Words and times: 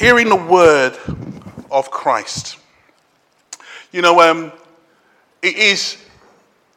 hearing 0.00 0.30
the 0.30 0.34
word 0.34 0.96
of 1.70 1.90
Christ. 1.90 2.56
You 3.92 4.00
know, 4.00 4.18
um, 4.18 4.50
it 5.42 5.54
is 5.56 5.98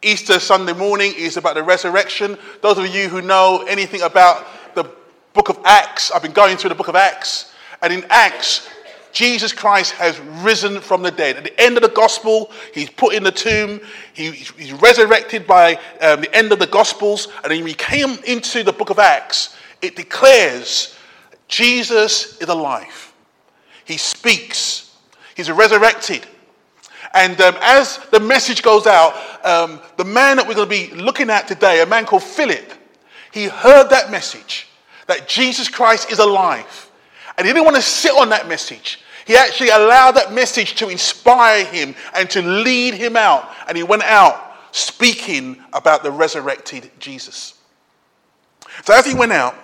Easter 0.01 0.41
Sunday 0.41 0.73
morning, 0.73 1.13
it 1.13 1.19
is 1.19 1.37
about 1.37 1.55
the 1.55 1.63
resurrection. 1.63 2.37
Those 2.61 2.77
of 2.77 2.93
you 2.93 3.07
who 3.07 3.21
know 3.21 3.65
anything 3.69 4.01
about 4.01 4.45
the 4.75 4.91
book 5.31 5.47
of 5.47 5.57
Acts, 5.63 6.11
I've 6.11 6.21
been 6.21 6.33
going 6.33 6.57
through 6.57 6.71
the 6.71 6.75
book 6.75 6.89
of 6.89 6.97
Acts, 6.97 7.53
and 7.81 7.93
in 7.93 8.05
Acts, 8.09 8.67
Jesus 9.13 9.53
Christ 9.53 9.93
has 9.93 10.19
risen 10.19 10.81
from 10.81 11.01
the 11.01 11.11
dead. 11.11 11.37
At 11.37 11.45
the 11.45 11.61
end 11.61 11.77
of 11.77 11.83
the 11.83 11.89
gospel, 11.95 12.51
he's 12.73 12.89
put 12.89 13.15
in 13.15 13.23
the 13.23 13.31
tomb, 13.31 13.79
he, 14.13 14.31
he's 14.31 14.73
resurrected 14.73 15.47
by 15.47 15.75
um, 16.01 16.19
the 16.19 16.35
end 16.35 16.51
of 16.51 16.59
the 16.59 16.67
gospels, 16.67 17.29
and 17.41 17.53
then 17.53 17.63
we 17.63 17.73
came 17.73 18.17
into 18.27 18.63
the 18.63 18.73
book 18.73 18.89
of 18.89 18.99
Acts, 18.99 19.55
it 19.81 19.95
declares 19.95 20.97
Jesus 21.47 22.37
is 22.39 22.49
alive. 22.49 23.02
He 23.85 23.97
speaks, 23.97 24.95
he's 25.35 25.51
resurrected. 25.51 26.25
And 27.13 27.39
um, 27.41 27.55
as 27.61 27.99
the 28.11 28.19
message 28.19 28.63
goes 28.63 28.87
out, 28.87 29.13
um, 29.45 29.79
the 29.97 30.05
man 30.05 30.37
that 30.37 30.47
we're 30.47 30.55
going 30.55 30.69
to 30.69 30.89
be 30.89 30.95
looking 30.95 31.29
at 31.29 31.47
today, 31.47 31.81
a 31.81 31.85
man 31.85 32.05
called 32.05 32.23
Philip, 32.23 32.73
he 33.31 33.45
heard 33.45 33.89
that 33.89 34.09
message 34.09 34.67
that 35.07 35.27
Jesus 35.27 35.67
Christ 35.67 36.11
is 36.11 36.19
alive. 36.19 36.89
And 37.37 37.45
he 37.45 37.53
didn't 37.53 37.65
want 37.65 37.75
to 37.75 37.81
sit 37.81 38.11
on 38.11 38.29
that 38.29 38.47
message. 38.47 38.99
He 39.25 39.35
actually 39.35 39.69
allowed 39.69 40.11
that 40.13 40.33
message 40.33 40.75
to 40.75 40.89
inspire 40.89 41.65
him 41.65 41.95
and 42.15 42.29
to 42.31 42.41
lead 42.41 42.93
him 42.93 43.15
out. 43.15 43.49
And 43.67 43.77
he 43.77 43.83
went 43.83 44.03
out 44.03 44.55
speaking 44.71 45.63
about 45.71 46.03
the 46.03 46.11
resurrected 46.11 46.91
Jesus. 46.99 47.59
So 48.83 48.93
as 48.93 49.05
he 49.05 49.13
went 49.13 49.31
out, 49.31 49.55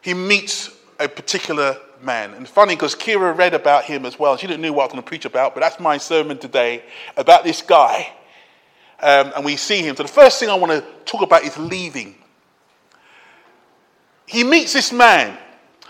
he 0.00 0.14
meets 0.14 0.70
a 0.98 1.08
particular 1.08 1.76
man. 2.04 2.34
And 2.34 2.48
funny 2.48 2.74
because 2.74 2.94
Kira 2.94 3.36
read 3.36 3.54
about 3.54 3.84
him 3.84 4.04
as 4.06 4.18
well. 4.18 4.36
She 4.36 4.46
didn't 4.46 4.62
know 4.62 4.72
what 4.72 4.82
I 4.82 4.86
was 4.86 4.92
going 4.92 5.02
to 5.02 5.08
preach 5.08 5.24
about, 5.24 5.54
but 5.54 5.60
that's 5.60 5.80
my 5.80 5.98
sermon 5.98 6.38
today 6.38 6.84
about 7.16 7.44
this 7.44 7.62
guy. 7.62 8.12
Um, 9.00 9.32
and 9.36 9.44
we 9.44 9.56
see 9.56 9.82
him. 9.82 9.96
So 9.96 10.02
the 10.02 10.08
first 10.08 10.38
thing 10.38 10.48
I 10.48 10.54
want 10.54 10.72
to 10.72 10.84
talk 11.04 11.22
about 11.22 11.42
is 11.44 11.56
leaving. 11.58 12.14
He 14.26 14.44
meets 14.44 14.72
this 14.72 14.92
man. 14.92 15.38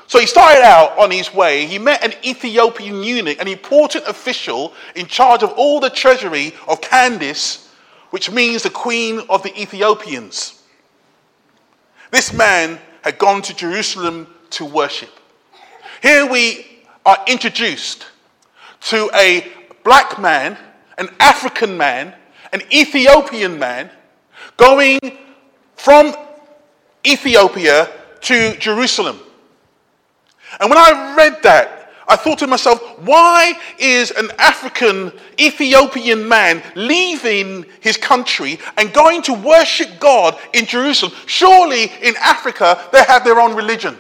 So 0.07 0.19
he 0.19 0.27
started 0.27 0.63
out 0.63 0.99
on 0.99 1.11
his 1.11 1.33
way. 1.33 1.67
He 1.67 1.79
met 1.79 2.05
an 2.05 2.13
Ethiopian 2.25 3.03
eunuch, 3.03 3.41
an 3.41 3.49
important 3.49 4.05
official 4.07 4.73
in 4.95 5.07
charge 5.07 5.43
of 5.43 5.53
all 5.53 5.81
the 5.81 5.91
treasury 5.91 6.55
of 6.69 6.81
Candace, 6.81 7.71
which 8.11 8.31
means 8.31 8.63
the 8.63 8.71
queen 8.71 9.21
of 9.29 9.43
the 9.43 9.61
Ethiopians. 9.61 10.63
This 12.11 12.33
man 12.33 12.79
had 13.03 13.19
gone 13.19 13.43
to 13.43 13.55
Jerusalem 13.55 14.27
to 14.51 14.65
worship. 14.65 15.11
Here 16.05 16.27
we 16.27 16.67
are 17.07 17.17
introduced 17.27 18.05
to 18.91 19.11
a 19.15 19.51
black 19.85 20.21
man, 20.21 20.59
an 20.99 21.09
African 21.19 21.79
man, 21.79 22.13
an 22.53 22.61
Ethiopian 22.71 23.59
man 23.59 23.89
going 24.59 25.01
from 25.77 26.15
Ethiopia 27.07 27.89
to 28.21 28.55
Jerusalem. 28.59 29.19
And 30.61 30.69
when 30.69 30.77
I 30.77 31.15
read 31.17 31.43
that, 31.43 31.91
I 32.07 32.17
thought 32.17 32.41
to 32.41 32.47
myself, 32.49 32.83
why 32.99 33.59
is 33.79 34.11
an 34.11 34.29
African 34.39 35.11
Ethiopian 35.41 36.29
man 36.29 36.63
leaving 36.75 37.65
his 37.81 37.97
country 37.97 38.59
and 38.77 38.93
going 38.93 39.23
to 39.23 39.33
worship 39.33 39.99
God 40.01 40.39
in 40.53 40.67
Jerusalem? 40.67 41.15
Surely 41.25 41.85
in 42.03 42.15
Africa 42.21 42.91
they 42.93 43.05
have 43.05 43.25
their 43.25 43.41
own 43.41 43.57
religion. 43.57 43.97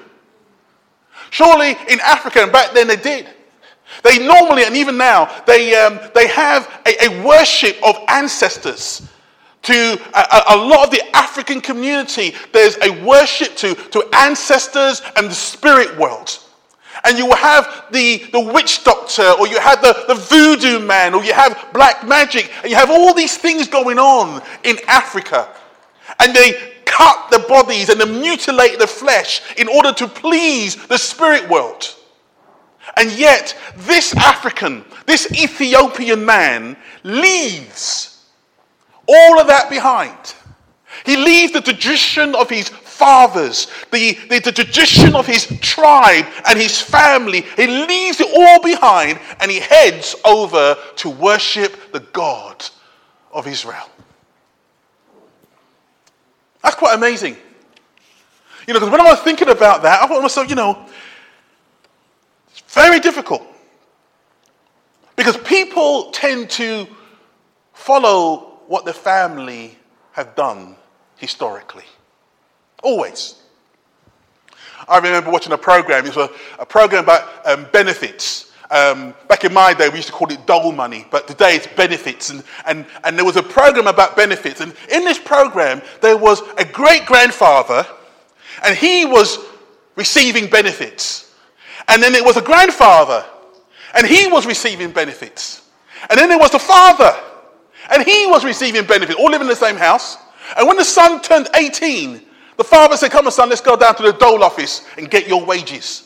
Surely 1.34 1.70
in 1.88 1.98
Africa, 1.98 2.44
and 2.44 2.52
back 2.52 2.74
then 2.74 2.86
they 2.86 2.94
did. 2.94 3.26
They 4.04 4.24
normally, 4.24 4.62
and 4.62 4.76
even 4.76 4.96
now, 4.96 5.42
they, 5.48 5.74
um, 5.74 5.98
they 6.14 6.28
have 6.28 6.80
a, 6.86 7.06
a, 7.06 7.26
worship 7.26 7.76
of 7.84 7.96
ancestors. 8.06 9.02
To 9.62 10.00
a, 10.14 10.42
a, 10.50 10.56
lot 10.56 10.84
of 10.84 10.90
the 10.92 11.02
African 11.12 11.60
community, 11.60 12.36
there's 12.52 12.78
a 12.82 13.04
worship 13.04 13.56
to, 13.56 13.74
to 13.74 14.08
ancestors 14.12 15.02
and 15.16 15.26
the 15.26 15.34
spirit 15.34 15.98
world. 15.98 16.38
And 17.02 17.18
you 17.18 17.26
will 17.26 17.34
have 17.34 17.86
the, 17.90 18.18
the 18.30 18.38
witch 18.38 18.84
doctor, 18.84 19.28
or 19.28 19.48
you 19.48 19.58
have 19.58 19.82
the, 19.82 20.04
the 20.06 20.14
voodoo 20.14 20.78
man, 20.78 21.14
or 21.14 21.24
you 21.24 21.32
have 21.32 21.68
black 21.74 22.06
magic, 22.06 22.48
and 22.62 22.70
you 22.70 22.76
have 22.76 22.90
all 22.90 23.12
these 23.12 23.36
things 23.36 23.66
going 23.66 23.98
on 23.98 24.40
in 24.62 24.76
Africa. 24.86 25.48
And 26.20 26.32
they 26.32 26.73
cut 26.94 27.30
the 27.30 27.40
bodies 27.48 27.88
and 27.88 27.98
to 28.00 28.06
mutilate 28.06 28.78
the 28.78 28.86
flesh 28.86 29.42
in 29.56 29.68
order 29.68 29.92
to 29.92 30.06
please 30.06 30.76
the 30.86 30.98
spirit 30.98 31.48
world. 31.48 31.94
And 32.96 33.10
yet, 33.12 33.56
this 33.78 34.14
African, 34.14 34.84
this 35.06 35.30
Ethiopian 35.32 36.24
man 36.24 36.76
leaves 37.02 38.24
all 39.08 39.40
of 39.40 39.48
that 39.48 39.68
behind. 39.68 40.34
He 41.04 41.16
leaves 41.16 41.52
the 41.52 41.60
tradition 41.60 42.34
of 42.36 42.48
his 42.48 42.68
fathers, 42.68 43.66
the, 43.90 44.16
the, 44.30 44.38
the, 44.38 44.52
tradition 44.52 45.16
of 45.16 45.26
his 45.26 45.46
tribe 45.60 46.26
and 46.46 46.58
his 46.58 46.80
family. 46.80 47.40
He 47.56 47.66
leaves 47.66 48.20
it 48.20 48.28
all 48.34 48.62
behind 48.62 49.18
and 49.40 49.50
he 49.50 49.58
heads 49.58 50.14
over 50.24 50.76
to 50.96 51.10
worship 51.10 51.92
the 51.92 52.00
God 52.00 52.64
of 53.32 53.48
Israel. 53.48 53.88
That's 56.64 56.76
quite 56.76 56.94
amazing. 56.94 57.36
You 58.66 58.72
know, 58.72 58.80
because 58.80 58.90
when 58.90 59.00
I 59.02 59.04
was 59.04 59.20
thinking 59.20 59.50
about 59.50 59.82
that, 59.82 60.02
I 60.02 60.06
thought 60.06 60.16
to 60.16 60.22
myself, 60.22 60.48
you 60.48 60.56
know, 60.56 60.86
it's 62.50 62.74
very 62.74 62.98
difficult. 62.98 63.42
Because 65.14 65.36
people 65.36 66.10
tend 66.10 66.48
to 66.50 66.88
follow 67.74 68.60
what 68.66 68.86
the 68.86 68.94
family 68.94 69.76
have 70.12 70.34
done 70.34 70.76
historically. 71.16 71.84
Always. 72.82 73.42
I 74.88 74.96
remember 74.96 75.30
watching 75.30 75.52
a 75.52 75.58
program, 75.58 76.06
it 76.06 76.16
was 76.16 76.30
a, 76.30 76.62
a 76.62 76.66
program 76.66 77.04
about 77.04 77.46
um, 77.46 77.66
benefits. 77.72 78.52
Um, 78.74 79.14
back 79.28 79.44
in 79.44 79.54
my 79.54 79.72
day, 79.72 79.88
we 79.88 79.96
used 79.96 80.08
to 80.08 80.12
call 80.12 80.32
it 80.32 80.44
dole 80.48 80.72
money, 80.72 81.06
but 81.08 81.28
today 81.28 81.54
it's 81.54 81.68
benefits. 81.68 82.30
And, 82.30 82.42
and, 82.66 82.84
and 83.04 83.16
there 83.16 83.24
was 83.24 83.36
a 83.36 83.42
program 83.42 83.86
about 83.86 84.16
benefits. 84.16 84.60
And 84.60 84.74
in 84.90 85.04
this 85.04 85.16
program, 85.16 85.80
there 86.00 86.16
was 86.16 86.42
a 86.58 86.64
great 86.64 87.06
grandfather, 87.06 87.86
and 88.64 88.76
he 88.76 89.04
was 89.04 89.38
receiving 89.94 90.50
benefits. 90.50 91.32
And 91.86 92.02
then 92.02 92.16
it 92.16 92.24
was 92.24 92.36
a 92.36 92.42
grandfather, 92.42 93.24
and 93.94 94.08
he 94.08 94.26
was 94.26 94.44
receiving 94.44 94.90
benefits. 94.90 95.70
And 96.10 96.18
then 96.18 96.28
there 96.28 96.38
was 96.38 96.50
the 96.50 96.58
father, 96.58 97.14
and 97.92 98.02
he 98.02 98.26
was 98.26 98.44
receiving 98.44 98.84
benefits, 98.86 99.16
all 99.20 99.30
living 99.30 99.42
in 99.42 99.50
the 99.50 99.54
same 99.54 99.76
house. 99.76 100.16
And 100.58 100.66
when 100.66 100.78
the 100.78 100.84
son 100.84 101.22
turned 101.22 101.48
18, 101.54 102.20
the 102.56 102.64
father 102.64 102.96
said, 102.96 103.12
Come 103.12 103.26
on, 103.26 103.32
son, 103.32 103.50
let's 103.50 103.60
go 103.60 103.76
down 103.76 103.94
to 103.94 104.02
the 104.02 104.14
dole 104.14 104.42
office 104.42 104.84
and 104.98 105.08
get 105.08 105.28
your 105.28 105.44
wages. 105.44 106.03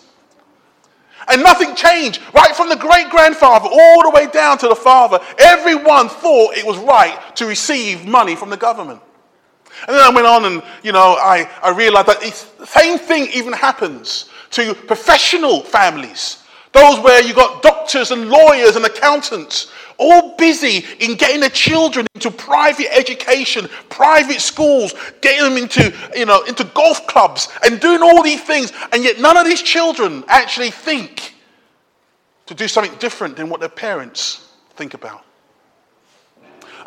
And 1.31 1.43
nothing 1.43 1.75
changed. 1.75 2.21
Right 2.34 2.55
from 2.56 2.69
the 2.69 2.77
great 2.77 3.11
grandfather 3.11 3.69
all 3.71 4.03
the 4.03 4.11
way 4.11 4.27
down 4.27 4.59
to 4.59 4.69
the 4.69 4.77
father, 4.77 5.21
everyone 5.39 6.09
thought 6.09 6.56
it 6.56 6.66
was 6.66 6.78
right 6.78 7.19
to 7.37 7.47
receive 7.47 8.06
money 8.06 8.34
from 8.34 8.50
the 8.50 8.56
government. 8.56 9.00
And 9.87 9.97
then 9.97 10.03
I 10.03 10.11
went 10.11 10.27
on 10.27 10.44
and, 10.44 10.62
you 10.83 10.93
know, 10.93 11.16
I, 11.19 11.49
I 11.62 11.71
realized 11.71 12.09
that 12.09 12.21
the 12.21 12.66
same 12.66 12.99
thing 12.99 13.28
even 13.34 13.53
happens 13.53 14.28
to 14.50 14.75
professional 14.75 15.62
families. 15.62 16.43
Those 16.72 17.00
where 17.00 17.22
you 17.22 17.34
got 17.34 17.62
doctors 17.62 18.10
and 18.10 18.28
lawyers 18.28 18.76
and 18.76 18.84
accountants 18.84 19.72
all 19.98 20.36
busy 20.36 20.84
in 21.00 21.16
getting 21.16 21.40
their 21.40 21.50
children 21.50 22.06
into 22.14 22.30
private 22.30 22.86
education, 22.96 23.68
private 23.88 24.40
schools, 24.40 24.94
getting 25.20 25.42
them 25.42 25.62
into, 25.62 25.92
you 26.16 26.24
know, 26.24 26.42
into 26.44 26.64
golf 26.64 27.06
clubs 27.06 27.48
and 27.64 27.80
doing 27.80 28.02
all 28.02 28.22
these 28.22 28.42
things. 28.42 28.72
And 28.92 29.02
yet 29.02 29.18
none 29.18 29.36
of 29.36 29.44
these 29.44 29.62
children 29.62 30.24
actually 30.28 30.70
think 30.70 31.34
to 32.47 32.54
do 32.54 32.68
something 32.68 32.97
different 32.98 33.36
than 33.36 33.50
what 33.50 33.60
their 33.60 33.68
parents 33.68 34.48
think 34.76 34.94
about. 34.94 35.24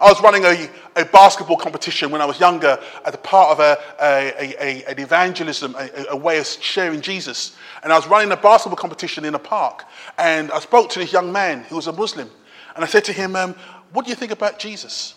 I 0.01 0.09
was 0.09 0.19
running 0.19 0.43
a, 0.45 0.67
a 0.95 1.05
basketball 1.05 1.57
competition 1.57 2.09
when 2.09 2.21
I 2.21 2.25
was 2.25 2.39
younger 2.39 2.79
as 3.05 3.13
a 3.13 3.19
part 3.19 3.51
of 3.51 3.59
a, 3.59 3.77
a, 4.01 4.55
a 4.59 4.83
an 4.85 4.99
evangelism, 4.99 5.75
a, 6.09 6.17
way 6.17 6.39
of 6.39 6.47
sharing 6.47 7.01
Jesus. 7.01 7.55
And 7.83 7.93
I 7.93 7.97
was 7.97 8.07
running 8.07 8.31
a 8.31 8.37
basketball 8.37 8.77
competition 8.77 9.25
in 9.25 9.35
a 9.35 9.39
park. 9.39 9.85
And 10.17 10.51
I 10.51 10.59
spoke 10.59 10.89
to 10.91 10.99
this 10.99 11.13
young 11.13 11.31
man 11.31 11.65
who 11.65 11.75
was 11.75 11.85
a 11.85 11.91
Muslim. 11.91 12.31
And 12.75 12.83
I 12.83 12.87
said 12.87 13.05
to 13.05 13.13
him, 13.13 13.35
um, 13.35 13.53
What 13.93 14.05
do 14.05 14.09
you 14.09 14.15
think 14.15 14.31
about 14.31 14.57
Jesus? 14.57 15.13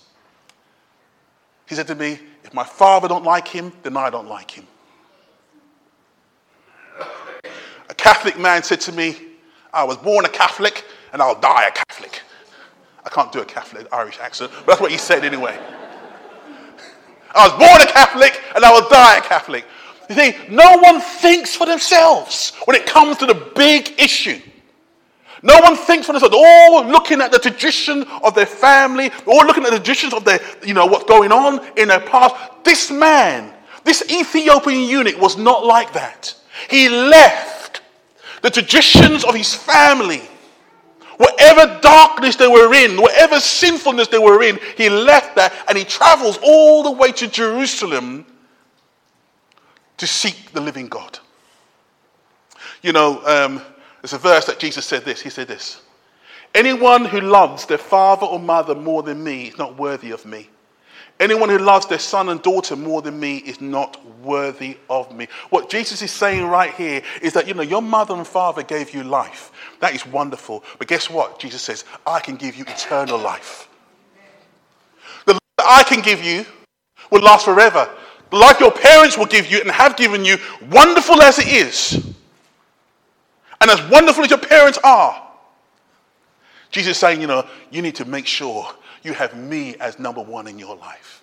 He 1.66 1.74
said 1.74 1.86
to 1.86 1.94
me, 1.94 2.18
If 2.42 2.52
my 2.52 2.64
father 2.64 3.08
don't 3.08 3.24
like 3.24 3.48
him, 3.48 3.72
then 3.84 3.96
I 3.96 4.10
don't 4.10 4.28
like 4.28 4.50
him. 4.50 4.66
A 7.88 7.94
Catholic 7.94 8.38
man 8.38 8.62
said 8.62 8.82
to 8.82 8.92
me, 8.92 9.16
I 9.72 9.84
was 9.84 9.96
born 9.96 10.26
a 10.26 10.28
Catholic 10.28 10.84
and 11.14 11.22
I'll 11.22 11.40
die 11.40 11.68
a 11.68 11.72
Catholic. 11.72 12.20
I 13.04 13.10
can't 13.10 13.30
do 13.32 13.40
a 13.40 13.44
Catholic 13.44 13.86
Irish 13.92 14.18
accent, 14.18 14.50
but 14.60 14.66
that's 14.66 14.80
what 14.80 14.90
he 14.90 14.98
said 14.98 15.24
anyway. 15.24 15.58
I 17.34 17.48
was 17.48 17.52
born 17.58 17.80
a 17.82 17.92
Catholic 17.92 18.40
and 18.54 18.64
I 18.64 18.72
will 18.72 18.88
die 18.88 19.18
a 19.18 19.20
Catholic. 19.20 19.64
You 20.08 20.14
see, 20.14 20.34
no 20.50 20.78
one 20.78 21.00
thinks 21.00 21.56
for 21.56 21.66
themselves 21.66 22.52
when 22.66 22.76
it 22.76 22.86
comes 22.86 23.16
to 23.18 23.26
the 23.26 23.34
big 23.54 23.94
issue 23.98 24.40
No 25.44 25.60
one 25.60 25.76
thinks 25.76 26.06
for 26.06 26.12
themselves. 26.14 26.34
All 26.34 26.86
looking 26.86 27.20
at 27.20 27.30
the 27.30 27.38
tradition 27.38 28.04
of 28.22 28.34
their 28.34 28.46
family. 28.46 29.10
All 29.26 29.44
looking 29.44 29.64
at 29.64 29.70
the 29.70 29.76
traditions 29.76 30.14
of 30.14 30.24
their, 30.24 30.40
you 30.64 30.72
know, 30.72 30.86
what's 30.86 31.04
going 31.04 31.30
on 31.32 31.60
in 31.76 31.88
their 31.88 32.00
past. 32.00 32.34
This 32.64 32.90
man, 32.90 33.52
this 33.84 34.02
Ethiopian 34.10 34.88
eunuch 34.88 35.20
was 35.20 35.36
not 35.36 35.66
like 35.66 35.92
that. 35.92 36.34
He 36.70 36.88
left 36.88 37.82
the 38.40 38.50
traditions 38.50 39.22
of 39.22 39.34
his 39.34 39.54
family. 39.54 40.22
Whatever 41.16 41.78
darkness 41.80 42.36
they 42.36 42.48
were 42.48 42.74
in, 42.74 43.00
whatever 43.00 43.38
sinfulness 43.40 44.08
they 44.08 44.18
were 44.18 44.42
in, 44.42 44.58
he 44.76 44.88
left 44.88 45.36
that 45.36 45.52
and 45.68 45.78
he 45.78 45.84
travels 45.84 46.38
all 46.42 46.82
the 46.82 46.90
way 46.90 47.12
to 47.12 47.28
Jerusalem 47.28 48.26
to 49.96 50.06
seek 50.06 50.52
the 50.52 50.60
living 50.60 50.88
God. 50.88 51.18
You 52.82 52.92
know, 52.92 53.24
um, 53.24 53.62
there's 54.02 54.12
a 54.12 54.18
verse 54.18 54.46
that 54.46 54.58
Jesus 54.58 54.84
said 54.84 55.04
this. 55.04 55.20
He 55.20 55.30
said 55.30 55.48
this 55.48 55.80
Anyone 56.54 57.04
who 57.04 57.20
loves 57.20 57.66
their 57.66 57.78
father 57.78 58.26
or 58.26 58.38
mother 58.38 58.74
more 58.74 59.02
than 59.02 59.22
me 59.22 59.48
is 59.48 59.58
not 59.58 59.78
worthy 59.78 60.10
of 60.10 60.24
me. 60.24 60.48
Anyone 61.20 61.48
who 61.48 61.58
loves 61.58 61.86
their 61.86 62.00
son 62.00 62.28
and 62.28 62.42
daughter 62.42 62.74
more 62.74 63.00
than 63.00 63.20
me 63.20 63.36
is 63.38 63.60
not 63.60 64.04
worthy 64.18 64.76
of 64.90 65.14
me. 65.14 65.28
What 65.50 65.70
Jesus 65.70 66.02
is 66.02 66.10
saying 66.10 66.44
right 66.44 66.74
here 66.74 67.02
is 67.22 67.32
that, 67.34 67.46
you 67.46 67.54
know, 67.54 67.62
your 67.62 67.82
mother 67.82 68.14
and 68.14 68.26
father 68.26 68.64
gave 68.64 68.92
you 68.92 69.04
life. 69.04 69.52
That 69.84 69.94
is 69.94 70.06
wonderful. 70.06 70.64
But 70.78 70.88
guess 70.88 71.10
what? 71.10 71.38
Jesus 71.38 71.60
says, 71.60 71.84
I 72.06 72.18
can 72.18 72.36
give 72.36 72.56
you 72.56 72.64
eternal 72.66 73.18
life. 73.18 73.68
The 75.26 75.34
life 75.34 75.42
that 75.58 75.66
I 75.68 75.82
can 75.82 76.00
give 76.00 76.24
you 76.24 76.46
will 77.10 77.20
last 77.20 77.44
forever. 77.44 77.90
The 78.30 78.36
life 78.36 78.60
your 78.60 78.70
parents 78.70 79.18
will 79.18 79.26
give 79.26 79.50
you 79.50 79.60
and 79.60 79.70
have 79.70 79.94
given 79.94 80.24
you, 80.24 80.38
wonderful 80.70 81.20
as 81.20 81.38
it 81.38 81.48
is, 81.48 82.02
and 83.60 83.70
as 83.70 83.82
wonderful 83.90 84.24
as 84.24 84.30
your 84.30 84.38
parents 84.38 84.78
are, 84.82 85.22
Jesus 86.70 86.92
is 86.92 86.98
saying, 86.98 87.20
you 87.20 87.26
know, 87.26 87.46
you 87.70 87.82
need 87.82 87.96
to 87.96 88.06
make 88.06 88.26
sure 88.26 88.66
you 89.02 89.12
have 89.12 89.36
me 89.36 89.76
as 89.80 89.98
number 89.98 90.22
one 90.22 90.48
in 90.48 90.58
your 90.58 90.76
life. 90.76 91.22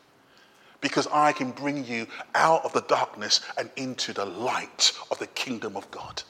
Because 0.82 1.08
I 1.12 1.32
can 1.32 1.50
bring 1.50 1.84
you 1.84 2.06
out 2.36 2.64
of 2.64 2.74
the 2.74 2.82
darkness 2.82 3.42
and 3.58 3.72
into 3.76 4.14
the 4.14 4.26
light 4.26 4.92
of 5.10 5.18
the 5.18 5.26
kingdom 5.26 5.76
of 5.76 5.90
God. 5.90 6.22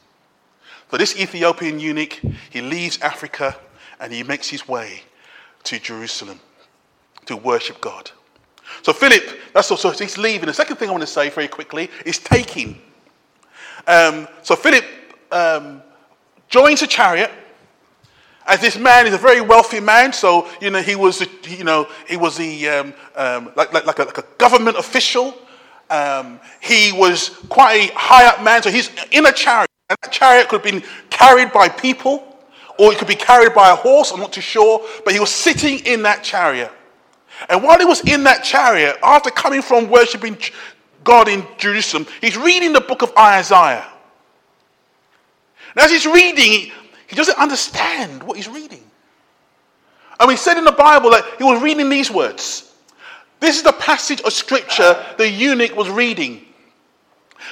So 0.91 0.97
this 0.97 1.17
Ethiopian 1.17 1.79
eunuch, 1.79 2.19
he 2.49 2.59
leaves 2.59 2.99
Africa 3.01 3.55
and 4.01 4.11
he 4.11 4.23
makes 4.23 4.49
his 4.49 4.67
way 4.67 5.03
to 5.63 5.79
Jerusalem 5.79 6.41
to 7.27 7.38
worship 7.38 7.79
God. 7.79 8.11
So 8.81 8.91
Philip, 8.91 9.23
that's 9.53 9.71
also 9.71 9.91
he's 9.91 10.17
leaving. 10.17 10.47
The 10.47 10.53
second 10.53 10.75
thing 10.75 10.89
I 10.89 10.91
want 10.91 11.01
to 11.01 11.07
say 11.07 11.29
very 11.29 11.47
quickly 11.47 11.89
is 12.05 12.19
taking. 12.19 12.81
Um, 13.88 14.27
so 14.41 14.55
Philip 14.57 14.83
um, 15.31 15.81
joins 16.49 16.81
a 16.81 16.88
chariot. 16.88 17.31
As 18.45 18.59
this 18.59 18.77
man 18.77 19.07
is 19.07 19.13
a 19.13 19.17
very 19.17 19.39
wealthy 19.39 19.79
man, 19.79 20.11
so 20.11 20.49
you 20.59 20.71
know 20.71 20.81
he 20.81 20.95
was, 20.95 21.25
you 21.47 21.63
know, 21.63 21.88
he 22.07 22.17
was 22.17 22.35
the 22.35 22.67
um, 22.67 22.93
um, 23.15 23.51
like, 23.55 23.71
like, 23.71 23.85
like, 23.85 23.99
a, 23.99 24.03
like, 24.03 24.17
a, 24.17 24.25
government 24.38 24.77
official. 24.77 25.38
Um, 25.89 26.39
he 26.59 26.91
was 26.91 27.29
quite 27.49 27.91
a 27.91 27.93
high 27.93 28.25
up 28.25 28.43
man, 28.43 28.63
so 28.63 28.71
he's 28.71 28.89
in 29.11 29.25
a 29.25 29.31
chariot. 29.31 29.70
And 29.91 29.97
that 30.03 30.11
chariot 30.13 30.47
could 30.47 30.63
have 30.63 30.71
been 30.71 30.89
carried 31.09 31.51
by 31.51 31.67
people, 31.67 32.38
or 32.79 32.93
it 32.93 32.97
could 32.97 33.09
be 33.09 33.15
carried 33.15 33.53
by 33.53 33.71
a 33.71 33.75
horse. 33.75 34.11
I'm 34.13 34.21
not 34.21 34.31
too 34.31 34.39
sure, 34.39 34.88
but 35.03 35.13
he 35.13 35.19
was 35.19 35.29
sitting 35.29 35.79
in 35.79 36.03
that 36.03 36.23
chariot. 36.23 36.71
And 37.49 37.61
while 37.61 37.77
he 37.77 37.83
was 37.83 37.99
in 38.07 38.23
that 38.23 38.41
chariot, 38.41 38.95
after 39.03 39.29
coming 39.31 39.61
from 39.61 39.89
worshiping 39.89 40.38
God 41.03 41.27
in 41.27 41.45
Jerusalem, 41.57 42.07
he's 42.21 42.38
reading 42.38 42.71
the 42.71 42.79
book 42.79 43.01
of 43.01 43.11
Isaiah. 43.17 43.85
And 45.75 45.83
as 45.83 45.91
he's 45.91 46.05
reading, 46.05 46.71
he 47.07 47.15
doesn't 47.17 47.38
understand 47.38 48.23
what 48.23 48.38
he's 48.38 48.47
reading. 48.47 48.83
And 50.21 50.29
we 50.29 50.38
said 50.38 50.57
in 50.57 50.63
the 50.63 50.71
Bible 50.71 51.09
that 51.09 51.25
he 51.38 51.43
was 51.43 51.61
reading 51.61 51.89
these 51.89 52.09
words. 52.09 52.73
This 53.41 53.57
is 53.57 53.63
the 53.63 53.73
passage 53.73 54.21
of 54.21 54.31
scripture 54.31 55.05
the 55.17 55.29
eunuch 55.29 55.75
was 55.75 55.89
reading. 55.89 56.45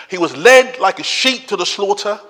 He 0.10 0.18
was 0.18 0.38
led 0.38 0.80
like 0.80 1.00
a 1.00 1.04
sheep 1.04 1.50
to 1.50 1.58
the 1.58 1.66
slaughter, 1.66 2.22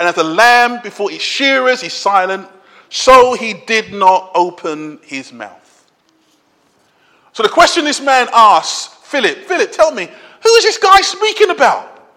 and 0.00 0.08
as 0.08 0.16
a 0.16 0.24
lamb 0.24 0.80
before 0.82 1.12
its 1.12 1.22
shearers 1.22 1.82
is 1.82 1.92
silent, 1.92 2.48
so 2.88 3.34
he 3.34 3.52
did 3.52 3.92
not 3.92 4.30
open 4.34 4.98
his 5.02 5.30
mouth. 5.30 5.90
So 7.34 7.42
the 7.42 7.50
question 7.50 7.84
this 7.84 8.00
man 8.00 8.26
asks 8.32 8.94
Philip, 9.04 9.44
Philip, 9.44 9.70
tell 9.72 9.92
me, 9.92 10.06
who 10.42 10.48
is 10.54 10.64
this 10.64 10.78
guy 10.78 11.02
speaking 11.02 11.50
about? 11.50 12.08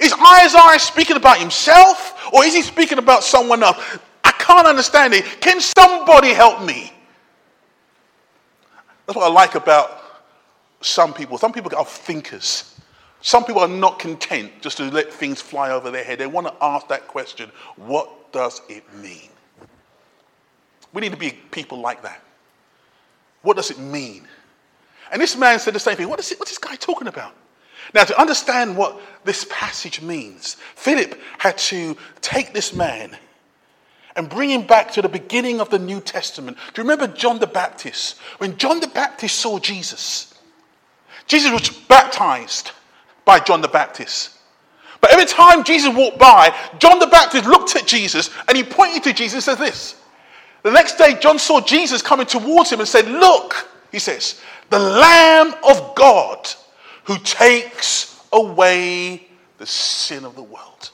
Is 0.00 0.12
Isaiah 0.12 0.78
speaking 0.78 1.16
about 1.16 1.38
himself 1.38 2.32
or 2.32 2.44
is 2.44 2.54
he 2.54 2.62
speaking 2.62 2.98
about 2.98 3.24
someone 3.24 3.64
else? 3.64 3.76
I 4.22 4.30
can't 4.30 4.68
understand 4.68 5.12
it. 5.12 5.24
Can 5.40 5.60
somebody 5.60 6.28
help 6.28 6.62
me? 6.62 6.92
That's 9.06 9.16
what 9.16 9.28
I 9.28 9.32
like 9.32 9.56
about 9.56 10.00
some 10.80 11.12
people. 11.12 11.38
Some 11.38 11.52
people 11.52 11.76
are 11.76 11.84
thinkers. 11.84 12.79
Some 13.22 13.44
people 13.44 13.60
are 13.60 13.68
not 13.68 13.98
content 13.98 14.50
just 14.60 14.78
to 14.78 14.84
let 14.84 15.12
things 15.12 15.40
fly 15.40 15.70
over 15.70 15.90
their 15.90 16.04
head. 16.04 16.18
They 16.18 16.26
want 16.26 16.46
to 16.46 16.54
ask 16.60 16.88
that 16.88 17.06
question 17.06 17.50
what 17.76 18.32
does 18.32 18.62
it 18.68 18.84
mean? 18.94 19.28
We 20.92 21.00
need 21.00 21.12
to 21.12 21.18
be 21.18 21.30
people 21.50 21.80
like 21.80 22.02
that. 22.02 22.22
What 23.42 23.56
does 23.56 23.70
it 23.70 23.78
mean? 23.78 24.26
And 25.12 25.20
this 25.20 25.36
man 25.36 25.58
said 25.58 25.74
the 25.74 25.80
same 25.80 25.96
thing. 25.96 26.08
What 26.08 26.20
is 26.20 26.32
it, 26.32 26.38
what's 26.38 26.50
this 26.50 26.58
guy 26.58 26.76
talking 26.76 27.08
about? 27.08 27.34
Now, 27.94 28.04
to 28.04 28.20
understand 28.20 28.76
what 28.76 29.00
this 29.24 29.46
passage 29.50 30.00
means, 30.00 30.54
Philip 30.76 31.18
had 31.38 31.58
to 31.58 31.96
take 32.20 32.52
this 32.52 32.72
man 32.72 33.16
and 34.16 34.28
bring 34.28 34.50
him 34.50 34.66
back 34.66 34.92
to 34.92 35.02
the 35.02 35.08
beginning 35.08 35.60
of 35.60 35.70
the 35.70 35.78
New 35.78 36.00
Testament. 36.00 36.56
Do 36.74 36.82
you 36.82 36.88
remember 36.88 37.12
John 37.12 37.38
the 37.38 37.46
Baptist? 37.46 38.18
When 38.38 38.56
John 38.58 38.80
the 38.80 38.88
Baptist 38.88 39.36
saw 39.36 39.58
Jesus, 39.58 40.34
Jesus 41.26 41.50
was 41.50 41.70
baptized 41.70 42.72
by 43.30 43.38
John 43.38 43.60
the 43.60 43.68
Baptist. 43.68 44.30
But 45.00 45.12
every 45.12 45.24
time 45.24 45.62
Jesus 45.62 45.94
walked 45.94 46.18
by, 46.18 46.52
John 46.80 46.98
the 46.98 47.06
Baptist 47.06 47.44
looked 47.44 47.76
at 47.76 47.86
Jesus 47.86 48.28
and 48.48 48.56
he 48.56 48.64
pointed 48.64 49.04
to 49.04 49.12
Jesus 49.12 49.46
and 49.46 49.56
says 49.56 49.58
this. 49.58 50.02
The 50.64 50.72
next 50.72 50.98
day, 50.98 51.14
John 51.20 51.38
saw 51.38 51.60
Jesus 51.60 52.02
coming 52.02 52.26
towards 52.26 52.72
him 52.72 52.80
and 52.80 52.88
said, 52.88 53.06
Look, 53.06 53.68
he 53.92 54.00
says, 54.00 54.40
the 54.68 54.80
Lamb 54.80 55.54
of 55.62 55.94
God 55.94 56.48
who 57.04 57.18
takes 57.18 58.20
away 58.32 59.28
the 59.58 59.66
sin 59.66 60.24
of 60.24 60.34
the 60.34 60.42
world. 60.42 60.90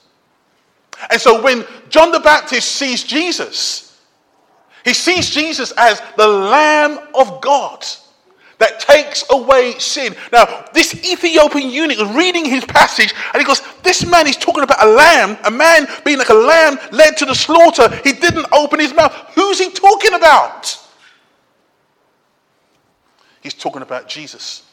And 1.09 1.19
so 1.19 1.41
when 1.41 1.65
John 1.89 2.11
the 2.11 2.19
Baptist 2.19 2.73
sees 2.73 3.03
Jesus, 3.03 3.99
he 4.85 4.93
sees 4.93 5.31
Jesus 5.31 5.73
as 5.75 6.03
the 6.17 6.27
Lamb 6.27 6.99
of 7.15 7.41
God 7.41 7.83
that 8.59 8.79
takes 8.79 9.23
away 9.29 9.77
sin. 9.77 10.15
Now, 10.31 10.65
this 10.73 10.93
Ethiopian 11.05 11.69
eunuch 11.69 11.99
is 11.99 12.15
reading 12.15 12.45
his 12.45 12.65
passage 12.65 13.13
and 13.33 13.41
he 13.41 13.45
goes, 13.45 13.61
This 13.83 14.05
man 14.05 14.27
is 14.27 14.37
talking 14.37 14.63
about 14.63 14.83
a 14.83 14.89
lamb, 14.89 15.37
a 15.45 15.51
man 15.51 15.87
being 16.03 16.17
like 16.17 16.29
a 16.29 16.33
lamb 16.33 16.77
led 16.91 17.17
to 17.17 17.25
the 17.25 17.35
slaughter. 17.35 17.89
He 18.03 18.13
didn't 18.13 18.47
open 18.51 18.79
his 18.79 18.93
mouth. 18.93 19.13
Who's 19.35 19.59
he 19.59 19.69
talking 19.69 20.13
about? 20.13 20.77
He's 23.41 23.53
talking 23.53 23.81
about 23.81 24.07
Jesus. 24.07 24.63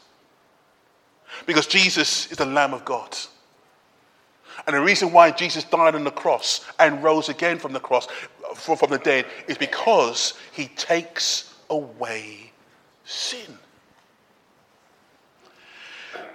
Because 1.45 1.67
Jesus 1.67 2.31
is 2.31 2.37
the 2.37 2.45
Lamb 2.45 2.73
of 2.73 2.85
God. 2.85 3.15
And 4.65 4.75
the 4.75 4.81
reason 4.81 5.11
why 5.11 5.31
Jesus 5.31 5.63
died 5.63 5.95
on 5.95 6.03
the 6.03 6.11
cross 6.11 6.65
and 6.79 7.03
rose 7.03 7.29
again 7.29 7.59
from 7.59 7.73
the 7.73 7.79
cross, 7.79 8.07
from, 8.55 8.89
the 8.89 8.97
dead, 8.97 9.25
is 9.47 9.57
because 9.57 10.33
he 10.53 10.67
takes 10.69 11.53
away 11.69 12.51
sin. 13.03 13.59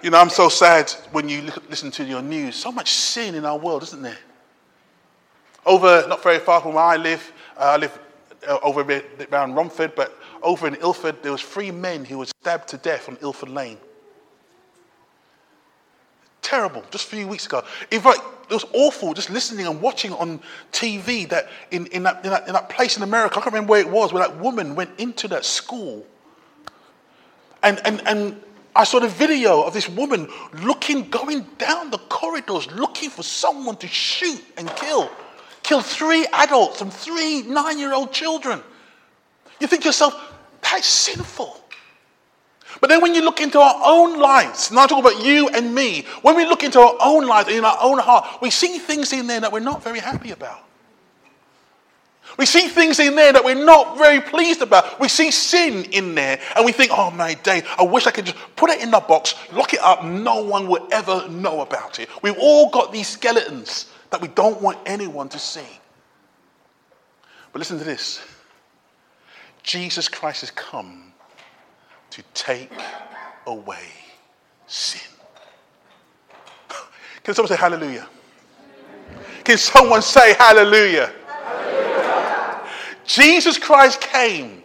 You 0.01 0.09
know, 0.09 0.19
I'm 0.19 0.29
so 0.29 0.49
sad 0.49 0.89
when 1.11 1.29
you 1.29 1.43
listen 1.69 1.91
to 1.91 2.03
your 2.03 2.21
news. 2.21 2.55
So 2.55 2.71
much 2.71 2.91
sin 2.91 3.35
in 3.35 3.45
our 3.45 3.57
world, 3.57 3.83
isn't 3.83 4.01
there? 4.01 4.17
Over, 5.65 6.05
not 6.07 6.23
very 6.23 6.39
far 6.39 6.61
from 6.61 6.73
where 6.73 6.83
I 6.83 6.97
live, 6.97 7.31
uh, 7.57 7.61
I 7.61 7.77
live 7.77 7.99
uh, 8.47 8.57
over 8.63 8.81
around 9.31 9.53
Romford, 9.53 9.93
but 9.95 10.17
over 10.41 10.67
in 10.67 10.75
Ilford, 10.75 11.21
there 11.21 11.31
was 11.31 11.41
three 11.41 11.69
men 11.69 12.03
who 12.03 12.17
were 12.17 12.25
stabbed 12.25 12.67
to 12.69 12.77
death 12.77 13.07
on 13.07 13.17
Ilford 13.21 13.49
Lane. 13.49 13.77
Terrible, 16.41 16.83
just 16.89 17.05
a 17.05 17.15
few 17.15 17.27
weeks 17.27 17.45
ago. 17.45 17.63
In 17.91 18.01
fact, 18.01 18.19
it 18.49 18.53
was 18.53 18.65
awful 18.73 19.13
just 19.13 19.29
listening 19.29 19.67
and 19.67 19.79
watching 19.81 20.13
on 20.13 20.41
TV 20.71 21.29
that 21.29 21.49
in, 21.69 21.85
in, 21.87 22.03
that, 22.03 22.25
in, 22.25 22.31
that, 22.31 22.47
in 22.47 22.53
that 22.53 22.69
place 22.69 22.97
in 22.97 23.03
America, 23.03 23.37
I 23.37 23.41
can't 23.41 23.53
remember 23.53 23.71
where 23.71 23.81
it 23.81 23.89
was, 23.89 24.11
where 24.11 24.27
that 24.27 24.39
woman 24.39 24.75
went 24.75 24.99
into 24.99 25.27
that 25.27 25.45
school 25.45 26.05
and, 27.63 27.79
and, 27.85 28.01
and 28.07 28.41
I 28.75 28.83
saw 28.85 28.99
the 28.99 29.07
video 29.07 29.63
of 29.63 29.73
this 29.73 29.89
woman 29.89 30.29
looking, 30.61 31.09
going 31.09 31.45
down 31.57 31.91
the 31.91 31.97
corridors, 31.97 32.71
looking 32.71 33.09
for 33.09 33.23
someone 33.23 33.75
to 33.77 33.87
shoot 33.87 34.41
and 34.57 34.69
kill. 34.75 35.09
Killed 35.63 35.85
three 35.85 36.25
adults 36.33 36.81
and 36.81 36.91
three 36.91 37.43
nine 37.43 37.77
year 37.77 37.93
old 37.93 38.11
children. 38.11 38.61
You 39.59 39.67
think 39.67 39.85
yourself, 39.85 40.15
that's 40.61 40.87
sinful. 40.87 41.57
But 42.79 42.89
then 42.89 43.01
when 43.01 43.13
you 43.13 43.21
look 43.21 43.41
into 43.41 43.59
our 43.59 43.81
own 43.83 44.17
lives, 44.17 44.71
not 44.71 44.89
talking 44.89 45.05
about 45.05 45.23
you 45.23 45.49
and 45.49 45.75
me, 45.75 46.05
when 46.21 46.35
we 46.35 46.45
look 46.45 46.63
into 46.63 46.79
our 46.79 46.95
own 47.01 47.27
lives 47.27 47.49
and 47.49 47.57
in 47.57 47.65
our 47.65 47.77
own 47.81 47.99
heart, 47.99 48.41
we 48.41 48.49
see 48.49 48.77
things 48.79 49.11
in 49.11 49.27
there 49.27 49.41
that 49.41 49.51
we're 49.51 49.59
not 49.59 49.83
very 49.83 49.99
happy 49.99 50.31
about. 50.31 50.63
We 52.37 52.45
see 52.45 52.67
things 52.67 52.99
in 52.99 53.15
there 53.15 53.33
that 53.33 53.43
we're 53.43 53.63
not 53.65 53.97
very 53.97 54.21
pleased 54.21 54.61
about. 54.61 54.99
We 54.99 55.07
see 55.07 55.31
sin 55.31 55.85
in 55.91 56.15
there 56.15 56.39
and 56.55 56.65
we 56.65 56.71
think, 56.71 56.91
oh 56.93 57.11
my 57.11 57.33
day, 57.35 57.63
I 57.77 57.83
wish 57.83 58.07
I 58.07 58.11
could 58.11 58.25
just 58.25 58.37
put 58.55 58.69
it 58.69 58.81
in 58.81 58.91
the 58.91 58.99
box, 58.99 59.35
lock 59.51 59.73
it 59.73 59.81
up, 59.81 60.03
no 60.03 60.43
one 60.43 60.67
will 60.67 60.87
ever 60.91 61.27
know 61.27 61.61
about 61.61 61.99
it. 61.99 62.09
We've 62.21 62.37
all 62.37 62.69
got 62.69 62.91
these 62.91 63.07
skeletons 63.07 63.91
that 64.09 64.21
we 64.21 64.27
don't 64.29 64.61
want 64.61 64.77
anyone 64.85 65.29
to 65.29 65.39
see. 65.39 65.61
But 67.51 67.59
listen 67.59 67.77
to 67.79 67.83
this 67.83 68.21
Jesus 69.63 70.07
Christ 70.07 70.41
has 70.41 70.51
come 70.51 71.13
to 72.11 72.23
take 72.33 72.71
away 73.45 73.87
sin. 74.67 75.01
Can 77.23 77.35
someone 77.35 77.49
say 77.49 77.57
hallelujah? 77.57 78.07
Can 79.43 79.57
someone 79.57 80.01
say 80.01 80.33
hallelujah? 80.33 81.13
Jesus 83.05 83.57
Christ 83.57 84.01
came. 84.01 84.63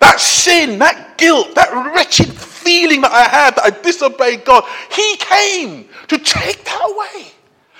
That 0.00 0.20
sin, 0.20 0.78
that 0.78 1.18
guilt, 1.18 1.54
that 1.54 1.92
wretched 1.94 2.28
feeling 2.28 3.00
that 3.00 3.12
I 3.12 3.24
had 3.24 3.56
that 3.56 3.64
I 3.64 3.70
disobeyed 3.70 4.44
God, 4.44 4.64
He 4.90 5.16
came 5.16 5.88
to 6.08 6.18
take 6.18 6.64
that 6.64 6.90
away. 6.94 7.32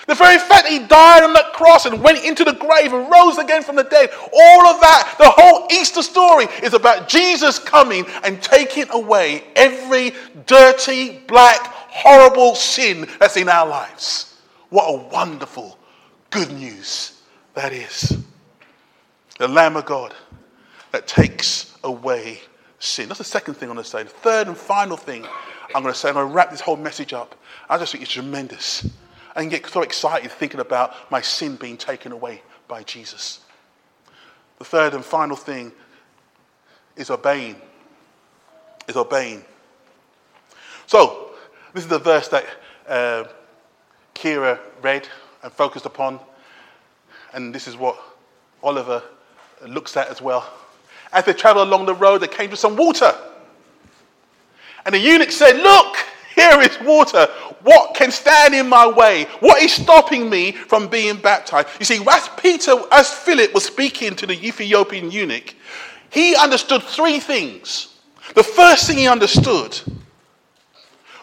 The 0.06 0.14
very 0.14 0.38
fact 0.38 0.64
that 0.64 0.72
He 0.72 0.78
died 0.78 1.22
on 1.22 1.34
that 1.34 1.52
cross 1.52 1.86
and 1.86 2.02
went 2.02 2.24
into 2.24 2.44
the 2.44 2.54
grave 2.54 2.92
and 2.92 3.10
rose 3.10 3.38
again 3.38 3.62
from 3.62 3.76
the 3.76 3.84
dead, 3.84 4.10
all 4.32 4.66
of 4.66 4.80
that, 4.80 5.16
the 5.18 5.28
whole 5.28 5.68
Easter 5.70 6.02
story 6.02 6.46
is 6.62 6.74
about 6.74 7.08
Jesus 7.08 7.58
coming 7.58 8.06
and 8.24 8.42
taking 8.42 8.88
away 8.90 9.44
every 9.54 10.14
dirty, 10.46 11.18
black, 11.28 11.60
horrible 11.62 12.54
sin 12.54 13.06
that's 13.20 13.36
in 13.36 13.48
our 13.48 13.68
lives. 13.68 14.40
What 14.70 14.86
a 14.88 15.08
wonderful 15.08 15.78
good 16.30 16.52
news 16.52 17.20
that 17.54 17.72
is 17.72 18.16
the 19.38 19.48
Lamb 19.48 19.76
of 19.76 19.86
God 19.86 20.14
that 20.92 21.06
takes 21.06 21.76
away 21.84 22.40
sin. 22.78 23.08
That's 23.08 23.18
the 23.18 23.24
second 23.24 23.54
thing 23.54 23.68
I'm 23.68 23.76
going 23.76 23.84
to 23.84 23.90
say. 23.90 24.02
The 24.02 24.10
third 24.10 24.48
and 24.48 24.56
final 24.56 24.96
thing 24.96 25.24
I'm 25.74 25.82
going 25.82 25.94
to 25.94 25.98
say, 25.98 26.08
I'm 26.08 26.14
going 26.14 26.28
to 26.28 26.34
wrap 26.34 26.50
this 26.50 26.60
whole 26.60 26.76
message 26.76 27.12
up. 27.12 27.34
I 27.68 27.78
just 27.78 27.92
think 27.92 28.02
it's 28.02 28.12
tremendous. 28.12 28.88
I 29.34 29.40
can 29.40 29.48
get 29.48 29.66
so 29.66 29.82
excited 29.82 30.30
thinking 30.30 30.60
about 30.60 31.10
my 31.10 31.20
sin 31.20 31.56
being 31.56 31.76
taken 31.76 32.12
away 32.12 32.42
by 32.66 32.82
Jesus. 32.82 33.40
The 34.58 34.64
third 34.64 34.94
and 34.94 35.04
final 35.04 35.36
thing 35.36 35.72
is 36.96 37.10
obeying. 37.10 37.56
Is 38.88 38.96
obeying. 38.96 39.44
So, 40.86 41.30
this 41.74 41.84
is 41.84 41.90
the 41.90 41.98
verse 41.98 42.28
that 42.28 42.46
uh, 42.88 43.24
Kira 44.14 44.58
read 44.82 45.06
and 45.42 45.52
focused 45.52 45.86
upon. 45.86 46.18
And 47.34 47.54
this 47.54 47.68
is 47.68 47.76
what 47.76 47.98
Oliver 48.62 49.02
looks 49.66 49.96
at 49.96 50.08
as 50.08 50.20
well. 50.20 50.48
As 51.12 51.24
they 51.24 51.32
traveled 51.32 51.68
along 51.68 51.86
the 51.86 51.94
road, 51.94 52.18
they 52.18 52.28
came 52.28 52.50
to 52.50 52.56
some 52.56 52.76
water. 52.76 53.14
And 54.84 54.94
the 54.94 54.98
eunuch 54.98 55.30
said, 55.30 55.56
Look, 55.56 55.96
here 56.34 56.60
is 56.60 56.78
water. 56.80 57.26
What 57.62 57.94
can 57.94 58.10
stand 58.10 58.54
in 58.54 58.68
my 58.68 58.86
way? 58.86 59.24
What 59.40 59.62
is 59.62 59.72
stopping 59.72 60.30
me 60.30 60.52
from 60.52 60.88
being 60.88 61.16
baptized? 61.16 61.68
You 61.80 61.84
see, 61.84 62.04
as 62.08 62.28
Peter, 62.40 62.74
as 62.92 63.10
Philip 63.10 63.52
was 63.52 63.64
speaking 63.64 64.14
to 64.16 64.26
the 64.26 64.34
Ethiopian 64.46 65.10
eunuch, 65.10 65.54
he 66.10 66.36
understood 66.36 66.82
three 66.82 67.18
things. 67.18 67.98
The 68.34 68.42
first 68.42 68.86
thing 68.86 68.98
he 68.98 69.08
understood 69.08 69.80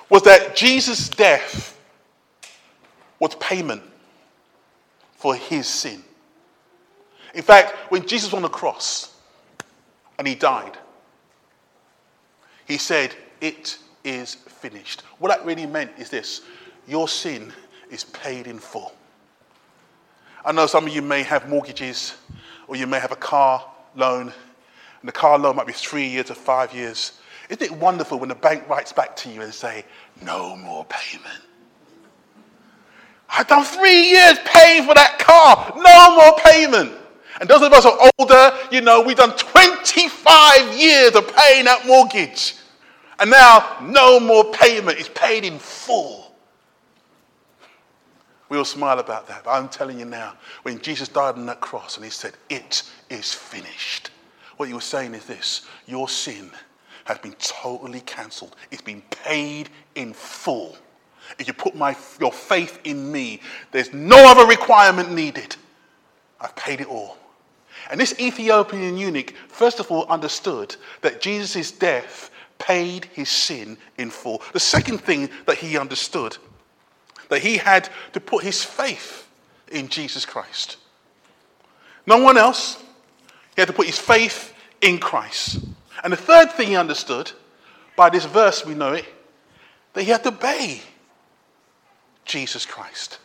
was 0.09 0.23
that 0.23 0.55
Jesus' 0.55 1.09
death 1.09 1.79
was 3.19 3.35
payment 3.35 3.81
for 5.15 5.35
his 5.35 5.67
sin. 5.67 6.03
In 7.35 7.43
fact, 7.43 7.75
when 7.91 8.07
Jesus 8.07 8.31
was 8.31 8.37
on 8.37 8.41
the 8.41 8.49
cross 8.49 9.13
and 10.17 10.27
he 10.27 10.35
died, 10.35 10.77
he 12.65 12.77
said, 12.77 13.13
It 13.41 13.77
is 14.05 14.35
finished. 14.35 15.01
What 15.19 15.29
that 15.29 15.45
really 15.45 15.65
meant 15.65 15.91
is 15.99 16.09
this 16.09 16.41
your 16.87 17.07
sin 17.07 17.51
is 17.91 18.05
paid 18.05 18.47
in 18.47 18.57
full. 18.57 18.93
I 20.45 20.51
know 20.53 20.65
some 20.65 20.87
of 20.87 20.93
you 20.93 21.01
may 21.01 21.23
have 21.23 21.49
mortgages 21.49 22.15
or 22.67 22.75
you 22.75 22.87
may 22.87 22.99
have 22.99 23.11
a 23.11 23.17
car 23.17 23.65
loan, 23.95 24.31
and 25.01 25.07
the 25.07 25.11
car 25.11 25.37
loan 25.37 25.55
might 25.57 25.67
be 25.67 25.73
three 25.73 26.07
years 26.07 26.31
or 26.31 26.35
five 26.35 26.73
years. 26.73 27.19
Isn't 27.49 27.61
it 27.61 27.71
wonderful 27.71 28.17
when 28.17 28.29
the 28.29 28.35
bank 28.35 28.67
writes 28.69 28.93
back 28.93 29.15
to 29.17 29.29
you 29.29 29.41
and 29.41 29.53
say, 29.53 29.85
no 30.23 30.55
more 30.55 30.85
payment? 30.85 31.41
I've 33.29 33.47
done 33.47 33.63
three 33.63 34.11
years 34.11 34.37
paying 34.45 34.85
for 34.87 34.93
that 34.93 35.19
car, 35.19 35.73
no 35.75 36.15
more 36.15 36.39
payment. 36.39 37.04
And 37.39 37.49
those 37.49 37.61
of 37.61 37.73
us 37.73 37.85
are 37.85 38.11
older, 38.17 38.57
you 38.71 38.81
know, 38.81 39.01
we've 39.01 39.17
done 39.17 39.35
25 39.35 40.77
years 40.77 41.15
of 41.15 41.35
paying 41.35 41.65
that 41.65 41.85
mortgage. 41.85 42.55
And 43.19 43.29
now 43.29 43.77
no 43.81 44.19
more 44.19 44.45
payment 44.51 44.97
is 44.99 45.09
paid 45.09 45.43
in 45.43 45.59
full. 45.59 46.25
We 48.47 48.57
all 48.57 48.65
smile 48.65 48.99
about 48.99 49.27
that, 49.27 49.43
but 49.43 49.51
I'm 49.51 49.69
telling 49.69 49.99
you 49.99 50.05
now, 50.05 50.35
when 50.63 50.79
Jesus 50.79 51.07
died 51.07 51.35
on 51.35 51.45
that 51.47 51.61
cross 51.61 51.95
and 51.95 52.05
he 52.05 52.11
said, 52.11 52.33
It 52.49 52.83
is 53.09 53.33
finished, 53.33 54.11
what 54.57 54.67
he 54.67 54.73
was 54.73 54.85
saying 54.85 55.15
is 55.15 55.25
this 55.25 55.67
your 55.87 56.07
sin 56.07 56.51
has 57.05 57.17
been 57.17 57.35
totally 57.39 58.01
cancelled, 58.01 58.55
it's 58.71 58.81
been 58.81 59.01
paid 59.09 59.69
in 59.95 60.13
full. 60.13 60.77
If 61.39 61.47
you 61.47 61.53
put 61.53 61.75
my, 61.75 61.97
your 62.19 62.31
faith 62.31 62.79
in 62.83 63.11
me, 63.11 63.41
there's 63.71 63.91
no 63.93 64.17
other 64.29 64.45
requirement 64.45 65.11
needed. 65.11 65.55
I've 66.39 66.55
paid 66.55 66.81
it 66.81 66.87
all. 66.87 67.17
And 67.89 67.99
this 67.99 68.19
Ethiopian 68.19 68.97
eunuch, 68.97 69.33
first 69.47 69.79
of 69.79 69.91
all, 69.91 70.05
understood 70.05 70.75
that 71.01 71.21
Jesus' 71.21 71.71
death 71.71 72.31
paid 72.57 73.05
his 73.13 73.29
sin 73.29 73.77
in 73.97 74.09
full. 74.09 74.41
The 74.53 74.59
second 74.59 74.99
thing 74.99 75.29
that 75.45 75.57
he 75.57 75.77
understood, 75.77 76.37
that 77.29 77.41
he 77.41 77.57
had 77.57 77.89
to 78.13 78.19
put 78.19 78.43
his 78.43 78.63
faith 78.63 79.27
in 79.71 79.89
Jesus 79.89 80.25
Christ. 80.25 80.77
No 82.07 82.17
one 82.17 82.37
else. 82.37 82.81
He 83.55 83.61
had 83.61 83.67
to 83.67 83.73
put 83.73 83.87
his 83.87 83.99
faith 83.99 84.53
in 84.81 84.99
Christ. 84.99 85.59
And 86.03 86.13
the 86.13 86.17
third 86.17 86.51
thing 86.51 86.69
he 86.69 86.75
understood, 86.75 87.31
by 87.95 88.09
this 88.09 88.25
verse 88.25 88.65
we 88.65 88.73
know 88.73 88.93
it, 88.93 89.05
that 89.93 90.03
he 90.03 90.11
had 90.11 90.23
to 90.23 90.29
obey 90.29 90.81
Jesus 92.25 92.65
Christ. 92.65 93.19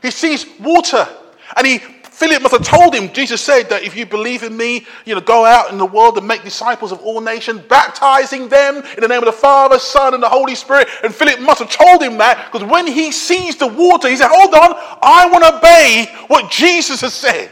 He 0.00 0.10
sees 0.10 0.46
water 0.60 1.08
and 1.56 1.66
he 1.66 1.80
Philip 2.22 2.40
must 2.40 2.54
have 2.54 2.64
told 2.64 2.94
him, 2.94 3.12
Jesus 3.12 3.40
said 3.40 3.68
that 3.70 3.82
if 3.82 3.96
you 3.96 4.06
believe 4.06 4.44
in 4.44 4.56
me, 4.56 4.86
you 5.04 5.12
know, 5.12 5.20
go 5.20 5.44
out 5.44 5.72
in 5.72 5.78
the 5.78 5.84
world 5.84 6.16
and 6.16 6.28
make 6.28 6.44
disciples 6.44 6.92
of 6.92 7.00
all 7.00 7.20
nations, 7.20 7.62
baptizing 7.62 8.48
them 8.48 8.76
in 8.76 9.00
the 9.00 9.08
name 9.08 9.18
of 9.18 9.24
the 9.24 9.32
Father, 9.32 9.76
Son, 9.80 10.14
and 10.14 10.22
the 10.22 10.28
Holy 10.28 10.54
Spirit. 10.54 10.86
And 11.02 11.12
Philip 11.12 11.40
must 11.40 11.58
have 11.58 11.68
told 11.68 12.00
him 12.00 12.18
that 12.18 12.52
because 12.52 12.64
when 12.70 12.86
he 12.86 13.10
sees 13.10 13.56
the 13.56 13.66
water, 13.66 14.08
he 14.08 14.14
said, 14.14 14.28
Hold 14.30 14.54
on, 14.54 14.98
I 15.02 15.28
want 15.32 15.42
to 15.42 15.56
obey 15.56 16.06
what 16.28 16.48
Jesus 16.48 17.00
has 17.00 17.12
said. 17.12 17.50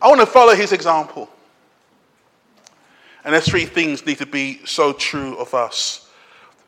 I 0.00 0.06
want 0.06 0.20
to 0.20 0.26
follow 0.26 0.54
his 0.54 0.70
example. 0.70 1.28
And 3.24 3.34
those 3.34 3.48
three 3.48 3.66
things 3.66 4.06
need 4.06 4.18
to 4.18 4.26
be 4.26 4.64
so 4.64 4.92
true 4.92 5.36
of 5.38 5.52
us. 5.52 6.08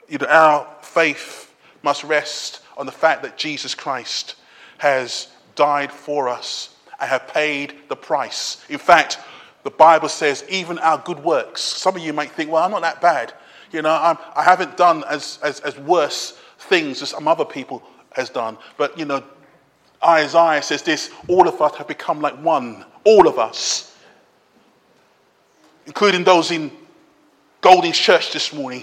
You 0.08 0.18
know, 0.18 0.26
our 0.26 0.66
faith 0.82 1.54
must 1.84 2.02
rest 2.02 2.62
on 2.76 2.86
the 2.86 2.90
fact 2.90 3.22
that 3.22 3.38
Jesus 3.38 3.76
Christ 3.76 4.34
has 4.78 5.28
died 5.60 5.92
for 5.92 6.26
us 6.26 6.74
and 6.98 7.10
have 7.10 7.28
paid 7.28 7.74
the 7.90 7.94
price. 7.94 8.64
In 8.70 8.78
fact, 8.78 9.18
the 9.62 9.70
Bible 9.70 10.08
says 10.08 10.42
even 10.48 10.78
our 10.78 10.96
good 10.96 11.22
works. 11.22 11.60
Some 11.60 11.96
of 11.96 12.02
you 12.02 12.14
might 12.14 12.30
think, 12.30 12.50
well, 12.50 12.64
I'm 12.64 12.70
not 12.70 12.80
that 12.80 13.02
bad. 13.02 13.34
You 13.70 13.82
know, 13.82 13.92
I'm, 13.92 14.16
I 14.34 14.42
have 14.42 14.58
not 14.60 14.78
done 14.78 15.04
as, 15.04 15.38
as, 15.42 15.60
as 15.60 15.76
worse 15.76 16.40
things 16.70 17.02
as 17.02 17.10
some 17.10 17.28
other 17.28 17.44
people 17.44 17.82
has 18.12 18.30
done. 18.30 18.56
But, 18.78 18.98
you 18.98 19.04
know, 19.04 19.22
Isaiah 20.02 20.62
says 20.62 20.80
this, 20.80 21.10
all 21.28 21.46
of 21.46 21.60
us 21.60 21.76
have 21.76 21.86
become 21.86 22.22
like 22.22 22.42
one. 22.42 22.86
All 23.04 23.28
of 23.28 23.38
us. 23.38 23.94
Including 25.84 26.24
those 26.24 26.50
in 26.50 26.72
Golding's 27.60 27.98
church 27.98 28.32
this 28.32 28.54
morning. 28.54 28.82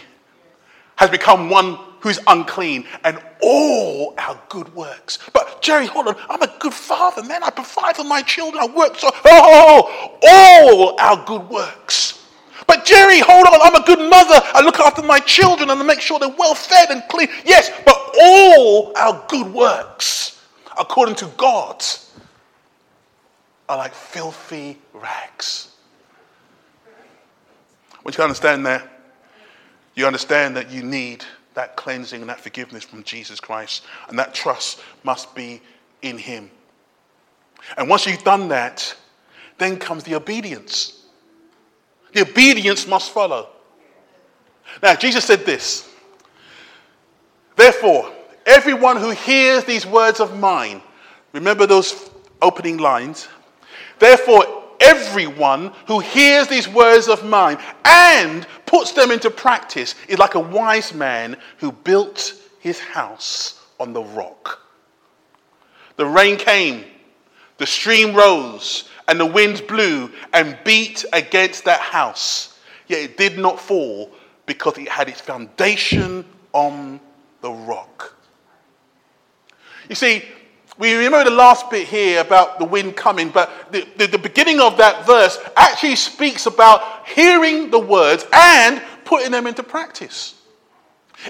Has 0.97 1.09
become 1.09 1.49
one 1.49 1.79
who's 1.99 2.19
unclean, 2.27 2.85
and 3.03 3.19
all 3.41 4.13
our 4.17 4.39
good 4.49 4.73
works. 4.73 5.19
But 5.33 5.61
Jerry, 5.61 5.85
hold 5.85 6.07
on, 6.07 6.15
I'm 6.29 6.41
a 6.41 6.53
good 6.59 6.73
father, 6.73 7.23
man. 7.23 7.43
I 7.43 7.49
provide 7.49 7.95
for 7.95 8.03
my 8.03 8.21
children. 8.21 8.63
I 8.63 8.67
work 8.67 8.97
so 8.97 9.09
oh, 9.13 9.21
oh, 9.25 10.17
oh, 10.23 10.95
all 10.97 10.99
our 10.99 11.25
good 11.25 11.49
works. 11.49 12.25
But 12.67 12.85
Jerry, 12.85 13.19
hold 13.19 13.47
on, 13.47 13.59
I'm 13.61 13.75
a 13.81 13.85
good 13.85 13.99
mother. 13.99 14.41
I 14.53 14.61
look 14.61 14.79
after 14.79 15.01
my 15.01 15.19
children 15.19 15.69
and 15.69 15.79
I 15.79 15.83
make 15.83 16.01
sure 16.01 16.19
they're 16.19 16.29
well 16.29 16.55
fed 16.55 16.89
and 16.89 17.01
clean. 17.09 17.29
Yes, 17.45 17.71
but 17.85 17.97
all 18.21 18.91
our 18.97 19.25
good 19.29 19.53
works, 19.53 20.43
according 20.77 21.15
to 21.15 21.25
God, 21.37 21.83
are 23.69 23.77
like 23.77 23.93
filthy 23.93 24.77
rags. 24.93 25.71
Once 28.03 28.17
you 28.17 28.23
understand 28.23 28.65
that, 28.65 28.87
you 29.95 30.05
understand 30.05 30.55
that 30.55 30.69
you 30.69 30.83
need 30.83 31.25
that 31.57 31.75
cleansing 31.75 32.21
and 32.21 32.29
that 32.29 32.39
forgiveness 32.39 32.83
from 32.83 33.03
Jesus 33.03 33.39
Christ. 33.39 33.83
And 34.09 34.17
that 34.19 34.33
trust 34.33 34.79
must 35.03 35.33
be 35.33 35.59
in 36.03 36.17
Him. 36.17 36.51
And 37.77 37.89
once 37.89 38.05
you've 38.05 38.23
done 38.23 38.47
that, 38.49 38.95
then 39.57 39.77
comes 39.77 40.03
the 40.03 40.13
obedience. 40.13 41.03
The 42.13 42.21
obedience 42.21 42.87
must 42.87 43.11
follow. 43.11 43.49
Now, 44.83 44.93
Jesus 44.93 45.25
said 45.25 45.47
this 45.47 45.89
Therefore, 47.55 48.13
everyone 48.45 48.97
who 48.97 49.09
hears 49.09 49.63
these 49.63 49.85
words 49.85 50.19
of 50.19 50.37
mine, 50.37 50.79
remember 51.33 51.65
those 51.65 52.11
opening 52.39 52.77
lines? 52.77 53.27
Therefore, 53.97 54.63
everyone 54.79 55.71
who 55.87 55.99
hears 55.99 56.47
these 56.47 56.67
words 56.67 57.07
of 57.07 57.25
mine 57.25 57.57
and 57.85 58.47
puts 58.65 58.91
them 58.91 59.11
into 59.11 59.29
practice 59.29 59.95
is 60.07 60.19
like 60.19 60.35
a 60.35 60.39
wise 60.39 60.93
man 60.93 61.37
who 61.57 61.71
built 61.71 62.33
his 62.59 62.79
house 62.79 63.63
on 63.79 63.93
the 63.93 64.03
rock. 64.03 64.61
The 65.95 66.05
rain 66.05 66.37
came, 66.37 66.85
the 67.57 67.65
stream 67.65 68.15
rose, 68.15 68.89
and 69.07 69.19
the 69.19 69.25
wind 69.25 69.65
blew 69.67 70.11
and 70.33 70.57
beat 70.63 71.05
against 71.13 71.65
that 71.65 71.79
house. 71.79 72.59
Yet 72.87 73.01
it 73.01 73.17
did 73.17 73.37
not 73.37 73.59
fall 73.59 74.11
because 74.45 74.77
it 74.77 74.87
had 74.87 75.09
its 75.09 75.21
foundation 75.21 76.25
on 76.53 76.99
the 77.41 77.51
rock. 77.51 78.15
You 79.89 79.95
see, 79.95 80.23
we 80.77 80.93
remember 80.95 81.23
the 81.23 81.35
last 81.35 81.69
bit 81.71 81.87
here 81.87 82.21
about 82.21 82.59
the 82.59 82.65
wind 82.65 82.95
coming, 82.95 83.29
but 83.29 83.71
the, 83.71 83.87
the, 83.97 84.07
the, 84.07 84.17
beginning 84.19 84.59
of 84.59 84.77
that 84.77 85.07
verse 85.07 85.39
actually 85.55 85.95
speaks 85.95 86.45
about 86.45 87.07
hearing 87.07 87.71
the 87.71 87.79
words 87.79 88.25
and 88.31 88.81
putting 89.03 89.31
them 89.31 89.47
into 89.47 89.63
practice. 89.63 90.35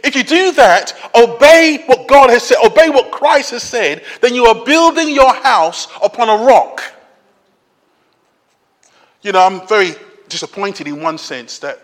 If 0.04 0.16
you 0.16 0.24
do 0.24 0.52
that, 0.54 0.94
obey 1.16 1.84
what 1.86 2.08
God 2.10 2.30
has 2.30 2.44
said, 2.44 2.58
obey 2.64 2.90
what 2.90 3.12
Christ 3.12 3.52
has 3.52 3.64
said, 3.64 4.04
then 4.22 4.36
you 4.36 4.46
are 4.46 4.66
building 4.66 5.10
your 5.10 5.34
house 5.34 5.88
upon 6.04 6.28
a 6.28 6.44
rock. 6.46 6.84
You 9.22 9.32
know, 9.32 9.40
I'm 9.40 9.66
very 9.66 9.92
disappointed 10.28 10.88
in 10.88 11.02
one 11.02 11.18
sense 11.18 11.60
that 11.60 11.82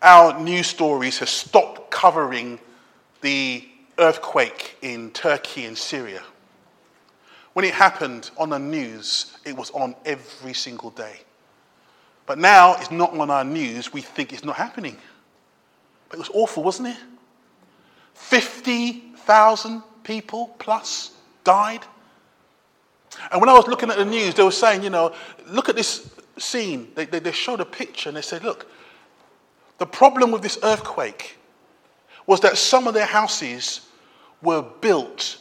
our 0.00 0.38
news 0.40 0.68
stories 0.68 1.18
have 1.18 1.28
stopped 1.28 1.90
covering 1.90 2.60
the 3.20 3.68
earthquake 3.98 4.76
in 4.82 5.10
Turkey 5.10 5.64
and 5.64 5.76
Syria. 5.76 6.22
When 7.52 7.64
it 7.64 7.74
happened 7.74 8.30
on 8.38 8.50
the 8.50 8.58
news, 8.58 9.36
it 9.44 9.56
was 9.56 9.70
on 9.70 9.94
every 10.04 10.54
single 10.54 10.90
day. 10.90 11.20
But 12.26 12.38
now 12.38 12.76
it's 12.76 12.90
not 12.90 13.16
on 13.18 13.30
our 13.30 13.44
news, 13.44 13.92
we 13.92 14.00
think 14.00 14.32
it's 14.32 14.44
not 14.44 14.56
happening. 14.56 14.96
But 16.08 16.16
it 16.16 16.20
was 16.20 16.30
awful, 16.32 16.62
wasn't 16.62 16.88
it? 16.88 16.96
50,000 18.14 19.82
people 20.04 20.54
plus 20.58 21.12
died. 21.44 21.84
And 23.30 23.40
when 23.40 23.50
I 23.50 23.52
was 23.52 23.66
looking 23.66 23.90
at 23.90 23.98
the 23.98 24.04
news, 24.04 24.34
they 24.34 24.42
were 24.42 24.50
saying, 24.50 24.82
you 24.82 24.90
know, 24.90 25.14
look 25.46 25.68
at 25.68 25.76
this 25.76 26.10
scene. 26.38 26.90
They, 26.94 27.04
they, 27.04 27.18
they 27.18 27.32
showed 27.32 27.60
a 27.60 27.64
picture 27.64 28.08
and 28.08 28.16
they 28.16 28.22
said, 28.22 28.44
look, 28.44 28.70
the 29.78 29.86
problem 29.86 30.30
with 30.30 30.42
this 30.42 30.58
earthquake 30.62 31.36
was 32.26 32.40
that 32.40 32.56
some 32.56 32.86
of 32.86 32.94
their 32.94 33.06
houses 33.06 33.82
were 34.40 34.62
built 34.62 35.38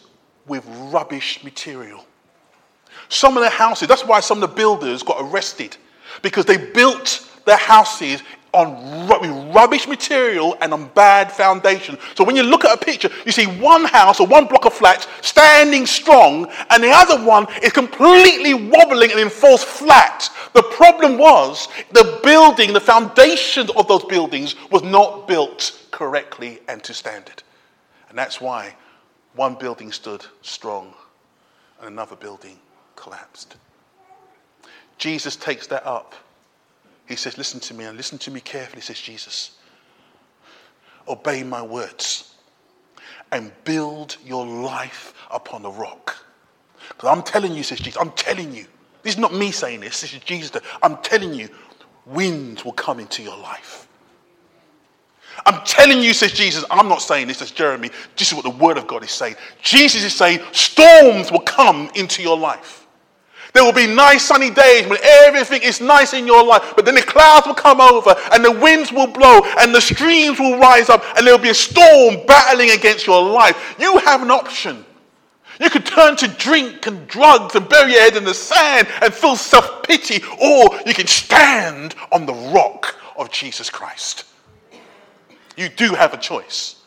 with 0.51 0.65
rubbish 0.91 1.41
material. 1.45 2.05
Some 3.07 3.37
of 3.37 3.43
the 3.43 3.49
houses, 3.49 3.87
that's 3.87 4.05
why 4.05 4.19
some 4.19 4.43
of 4.43 4.49
the 4.49 4.53
builders 4.53 5.01
got 5.01 5.21
arrested, 5.21 5.77
because 6.21 6.43
they 6.43 6.57
built 6.57 7.25
their 7.45 7.55
houses 7.55 8.21
on 8.51 9.07
rubbish 9.53 9.87
material 9.87 10.57
and 10.59 10.73
on 10.73 10.89
bad 10.89 11.31
foundation. 11.31 11.97
So 12.15 12.25
when 12.25 12.35
you 12.35 12.43
look 12.43 12.65
at 12.65 12.75
a 12.75 12.85
picture, 12.85 13.09
you 13.25 13.31
see 13.31 13.45
one 13.45 13.85
house 13.85 14.19
or 14.19 14.27
one 14.27 14.45
block 14.45 14.65
of 14.65 14.73
flats 14.73 15.07
standing 15.21 15.85
strong, 15.85 16.51
and 16.69 16.83
the 16.83 16.91
other 16.91 17.25
one 17.25 17.47
is 17.63 17.71
completely 17.71 18.53
wobbling 18.53 19.11
and 19.11 19.21
in 19.21 19.29
false 19.29 19.63
flat. 19.63 20.29
The 20.51 20.63
problem 20.63 21.17
was 21.17 21.69
the 21.93 22.19
building, 22.23 22.73
the 22.73 22.81
foundation 22.81 23.69
of 23.77 23.87
those 23.87 24.03
buildings 24.03 24.57
was 24.69 24.83
not 24.83 25.29
built 25.29 25.87
correctly 25.91 26.59
and 26.67 26.83
to 26.83 26.93
standard. 26.93 27.41
And 28.09 28.17
that's 28.17 28.41
why 28.41 28.75
one 29.35 29.55
building 29.55 29.91
stood 29.91 30.25
strong 30.41 30.93
and 31.79 31.89
another 31.89 32.15
building 32.15 32.59
collapsed. 32.95 33.55
Jesus 34.97 35.35
takes 35.35 35.67
that 35.67 35.85
up 35.85 36.15
he 37.11 37.17
says, 37.17 37.37
Listen 37.37 37.59
to 37.59 37.73
me 37.73 37.83
and 37.83 37.97
listen 37.97 38.17
to 38.19 38.31
me 38.31 38.39
carefully, 38.39 38.81
says 38.81 38.97
Jesus. 38.97 39.57
Obey 41.09 41.43
my 41.43 41.61
words 41.61 42.35
and 43.33 43.51
build 43.65 44.15
your 44.25 44.45
life 44.45 45.13
upon 45.29 45.61
the 45.61 45.69
rock. 45.69 46.15
Because 46.87 47.09
I'm 47.09 47.21
telling 47.21 47.53
you, 47.53 47.63
says 47.63 47.79
Jesus, 47.79 47.99
I'm 47.99 48.11
telling 48.11 48.55
you. 48.55 48.65
This 49.03 49.15
is 49.15 49.19
not 49.19 49.33
me 49.33 49.51
saying 49.51 49.81
this, 49.81 49.99
this 49.99 50.13
is 50.13 50.21
Jesus. 50.21 50.51
I'm 50.81 50.97
telling 50.97 51.33
you, 51.33 51.49
winds 52.05 52.63
will 52.63 52.71
come 52.71 52.99
into 52.99 53.21
your 53.21 53.37
life. 53.37 53.89
I'm 55.45 55.63
telling 55.65 56.01
you, 56.01 56.13
says 56.13 56.33
Jesus, 56.33 56.63
I'm 56.69 56.87
not 56.87 57.01
saying 57.01 57.27
this 57.27 57.41
as 57.41 57.51
Jeremy. 57.51 57.89
This 58.17 58.29
is 58.29 58.33
what 58.35 58.43
the 58.43 58.63
Word 58.63 58.77
of 58.77 58.87
God 58.87 59.03
is 59.03 59.11
saying. 59.11 59.35
Jesus 59.61 60.03
is 60.03 60.13
saying 60.13 60.39
storms 60.51 61.31
will 61.31 61.41
come 61.41 61.89
into 61.95 62.21
your 62.21 62.37
life. 62.37 62.81
There 63.53 63.63
will 63.63 63.73
be 63.73 63.87
nice 63.87 64.23
sunny 64.23 64.49
days 64.49 64.87
when 64.87 64.99
everything 65.03 65.61
is 65.61 65.81
nice 65.81 66.13
in 66.13 66.25
your 66.25 66.43
life, 66.43 66.73
but 66.75 66.85
then 66.85 66.95
the 66.95 67.01
clouds 67.01 67.47
will 67.47 67.53
come 67.53 67.81
over 67.81 68.15
and 68.31 68.45
the 68.45 68.51
winds 68.51 68.91
will 68.91 69.07
blow 69.07 69.41
and 69.59 69.75
the 69.75 69.81
streams 69.81 70.39
will 70.39 70.57
rise 70.57 70.89
up 70.89 71.03
and 71.17 71.27
there 71.27 71.35
will 71.35 71.43
be 71.43 71.49
a 71.49 71.53
storm 71.53 72.25
battling 72.27 72.71
against 72.71 73.05
your 73.05 73.21
life. 73.21 73.75
You 73.77 73.97
have 73.99 74.21
an 74.21 74.31
option. 74.31 74.85
You 75.59 75.69
could 75.69 75.85
turn 75.85 76.15
to 76.17 76.27
drink 76.27 76.87
and 76.87 77.07
drugs 77.07 77.55
and 77.55 77.67
bury 77.67 77.91
your 77.91 78.01
head 78.01 78.15
in 78.15 78.23
the 78.23 78.33
sand 78.33 78.87
and 79.01 79.13
feel 79.13 79.35
self 79.35 79.83
pity, 79.83 80.23
or 80.41 80.69
you 80.87 80.93
can 80.93 81.07
stand 81.07 81.93
on 82.11 82.25
the 82.25 82.33
rock 82.33 82.95
of 83.17 83.31
Jesus 83.31 83.69
Christ. 83.69 84.25
You 85.57 85.69
do 85.69 85.93
have 85.93 86.13
a 86.13 86.17
choice. 86.17 86.77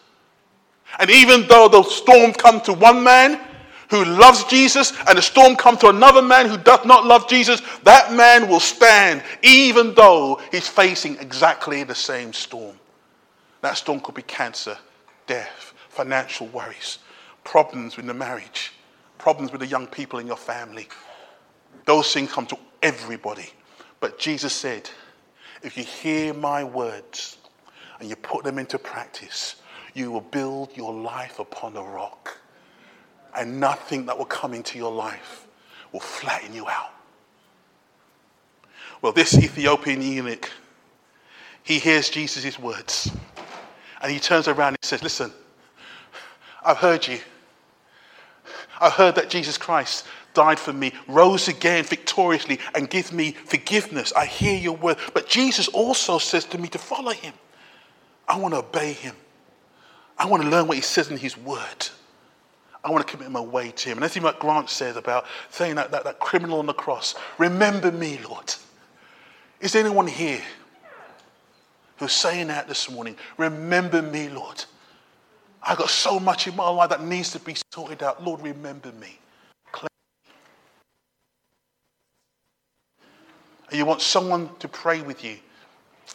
And 0.98 1.10
even 1.10 1.46
though 1.48 1.68
the 1.68 1.82
storm 1.82 2.32
come 2.32 2.60
to 2.62 2.72
one 2.72 3.02
man, 3.02 3.40
who 3.90 4.04
loves 4.04 4.44
Jesus 4.44 4.92
and 5.06 5.18
the 5.18 5.22
storm 5.22 5.56
comes 5.56 5.78
to 5.78 5.88
another 5.88 6.22
man 6.22 6.48
who 6.48 6.56
does 6.56 6.84
not 6.84 7.04
love 7.04 7.28
Jesus, 7.28 7.62
that 7.84 8.12
man 8.12 8.48
will 8.48 8.60
stand 8.60 9.22
even 9.42 9.94
though 9.94 10.40
he's 10.50 10.68
facing 10.68 11.16
exactly 11.18 11.84
the 11.84 11.94
same 11.94 12.32
storm. 12.32 12.76
That 13.60 13.76
storm 13.76 14.00
could 14.00 14.14
be 14.14 14.22
cancer, 14.22 14.76
death, 15.26 15.74
financial 15.88 16.48
worries, 16.48 16.98
problems 17.44 17.96
with 17.96 18.06
the 18.06 18.14
marriage, 18.14 18.72
problems 19.18 19.52
with 19.52 19.60
the 19.60 19.66
young 19.66 19.86
people 19.86 20.18
in 20.18 20.26
your 20.26 20.36
family. 20.36 20.88
Those 21.84 22.12
things 22.12 22.32
come 22.32 22.46
to 22.46 22.58
everybody. 22.82 23.50
But 24.00 24.18
Jesus 24.18 24.52
said, 24.52 24.90
if 25.62 25.78
you 25.78 25.84
hear 25.84 26.34
my 26.34 26.64
words 26.64 27.38
and 28.04 28.10
you 28.10 28.16
put 28.16 28.44
them 28.44 28.58
into 28.58 28.78
practice, 28.78 29.56
you 29.94 30.10
will 30.12 30.20
build 30.20 30.76
your 30.76 30.92
life 30.92 31.38
upon 31.38 31.74
a 31.74 31.82
rock 31.82 32.36
and 33.34 33.58
nothing 33.58 34.04
that 34.04 34.18
will 34.18 34.26
come 34.26 34.52
into 34.52 34.76
your 34.76 34.92
life 34.92 35.46
will 35.90 36.00
flatten 36.00 36.52
you 36.52 36.68
out. 36.68 36.90
Well, 39.00 39.12
this 39.12 39.34
Ethiopian 39.38 40.02
eunuch, 40.02 40.50
he 41.62 41.78
hears 41.78 42.10
Jesus' 42.10 42.58
words 42.58 43.10
and 44.02 44.12
he 44.12 44.20
turns 44.20 44.48
around 44.48 44.74
and 44.74 44.78
says, 44.82 45.02
Listen, 45.02 45.32
I've 46.62 46.76
heard 46.76 47.08
you. 47.08 47.20
I've 48.82 48.92
heard 48.92 49.14
that 49.14 49.30
Jesus 49.30 49.56
Christ 49.56 50.04
died 50.34 50.58
for 50.58 50.74
me, 50.74 50.92
rose 51.08 51.48
again 51.48 51.84
victoriously, 51.84 52.58
and 52.74 52.90
gives 52.90 53.12
me 53.12 53.30
forgiveness. 53.32 54.12
I 54.12 54.26
hear 54.26 54.58
your 54.58 54.76
word. 54.76 54.98
But 55.14 55.26
Jesus 55.26 55.68
also 55.68 56.18
says 56.18 56.44
to 56.46 56.58
me 56.58 56.68
to 56.68 56.78
follow 56.78 57.12
him. 57.12 57.32
I 58.28 58.38
want 58.38 58.54
to 58.54 58.58
obey 58.58 58.92
him. 58.92 59.14
I 60.16 60.26
want 60.26 60.42
to 60.42 60.48
learn 60.48 60.66
what 60.66 60.76
he 60.76 60.82
says 60.82 61.10
in 61.10 61.16
his 61.16 61.36
word. 61.36 61.88
I 62.84 62.90
want 62.90 63.06
to 63.06 63.10
commit 63.10 63.30
my 63.30 63.40
way 63.40 63.70
to 63.70 63.88
him. 63.88 63.98
And 63.98 64.04
anything 64.04 64.22
like 64.22 64.38
Grant 64.38 64.68
says 64.68 64.96
about 64.96 65.26
saying 65.50 65.76
that, 65.76 65.90
that, 65.90 66.04
that 66.04 66.20
criminal 66.20 66.58
on 66.58 66.66
the 66.66 66.74
cross, 66.74 67.14
remember 67.38 67.90
me, 67.90 68.18
Lord. 68.28 68.54
Is 69.60 69.72
there 69.72 69.84
anyone 69.84 70.06
here 70.06 70.42
who's 71.96 72.12
saying 72.12 72.48
that 72.48 72.68
this 72.68 72.90
morning? 72.90 73.16
Remember 73.38 74.02
me, 74.02 74.28
Lord. 74.28 74.64
I've 75.62 75.78
got 75.78 75.88
so 75.88 76.20
much 76.20 76.46
in 76.46 76.54
my 76.54 76.68
life 76.68 76.90
that 76.90 77.02
needs 77.02 77.32
to 77.32 77.40
be 77.40 77.56
sorted 77.72 78.02
out. 78.02 78.22
Lord, 78.22 78.42
remember 78.42 78.92
me. 78.92 79.18
And 83.70 83.78
you 83.80 83.86
want 83.86 84.02
someone 84.02 84.50
to 84.60 84.68
pray 84.68 85.00
with 85.00 85.24
you, 85.24 85.36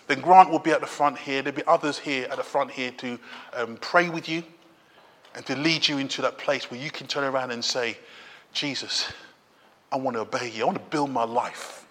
then 0.10 0.22
Grant 0.22 0.50
will 0.50 0.58
be 0.58 0.72
at 0.72 0.82
the 0.82 0.88
front 0.88 1.20
here. 1.20 1.44
There'll 1.44 1.56
be 1.56 1.66
others 1.68 2.00
here 2.00 2.28
at 2.32 2.38
the 2.38 2.44
front 2.44 2.72
here 2.72 2.90
to 2.98 3.20
um, 3.54 3.78
pray 3.80 4.10
with 4.10 4.28
you 4.28 4.44
and 5.36 5.46
to 5.46 5.56
lead 5.56 5.88
you 5.88 6.00
into 6.00 6.24
that 6.24 6.40
place 6.40 6.72
where 6.72 6.80
you 6.80 6.90
can 6.90 7.06
turn 7.06 7.24
around 7.24 7.52
and 7.52 7.64
say, 7.64 7.96
Jesus, 8.52 9.14
I 9.92 9.98
want 9.98 10.16
to 10.16 10.22
obey 10.22 10.50
you. 10.50 10.64
I 10.64 10.66
want 10.66 10.80
to 10.80 10.84
build 10.90 11.12
my 11.12 11.26
life 11.26 11.86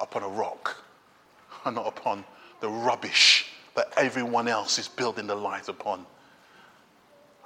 upon 0.00 0.24
a 0.24 0.28
rock 0.28 0.82
and 1.64 1.76
not 1.76 1.86
upon 1.86 2.24
the 2.58 2.68
rubbish 2.68 3.52
that 3.76 3.92
everyone 3.96 4.48
else 4.48 4.80
is 4.80 4.88
building 4.88 5.28
their 5.28 5.36
lives 5.36 5.68
upon. 5.68 6.04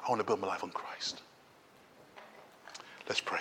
I 0.03 0.09
want 0.09 0.23
to 0.23 0.27
build 0.27 0.41
my 0.41 0.49
life 0.49 0.65
on 0.65 0.71
Christ. 0.71 1.21
Let's 3.07 3.21
pray. 3.21 3.41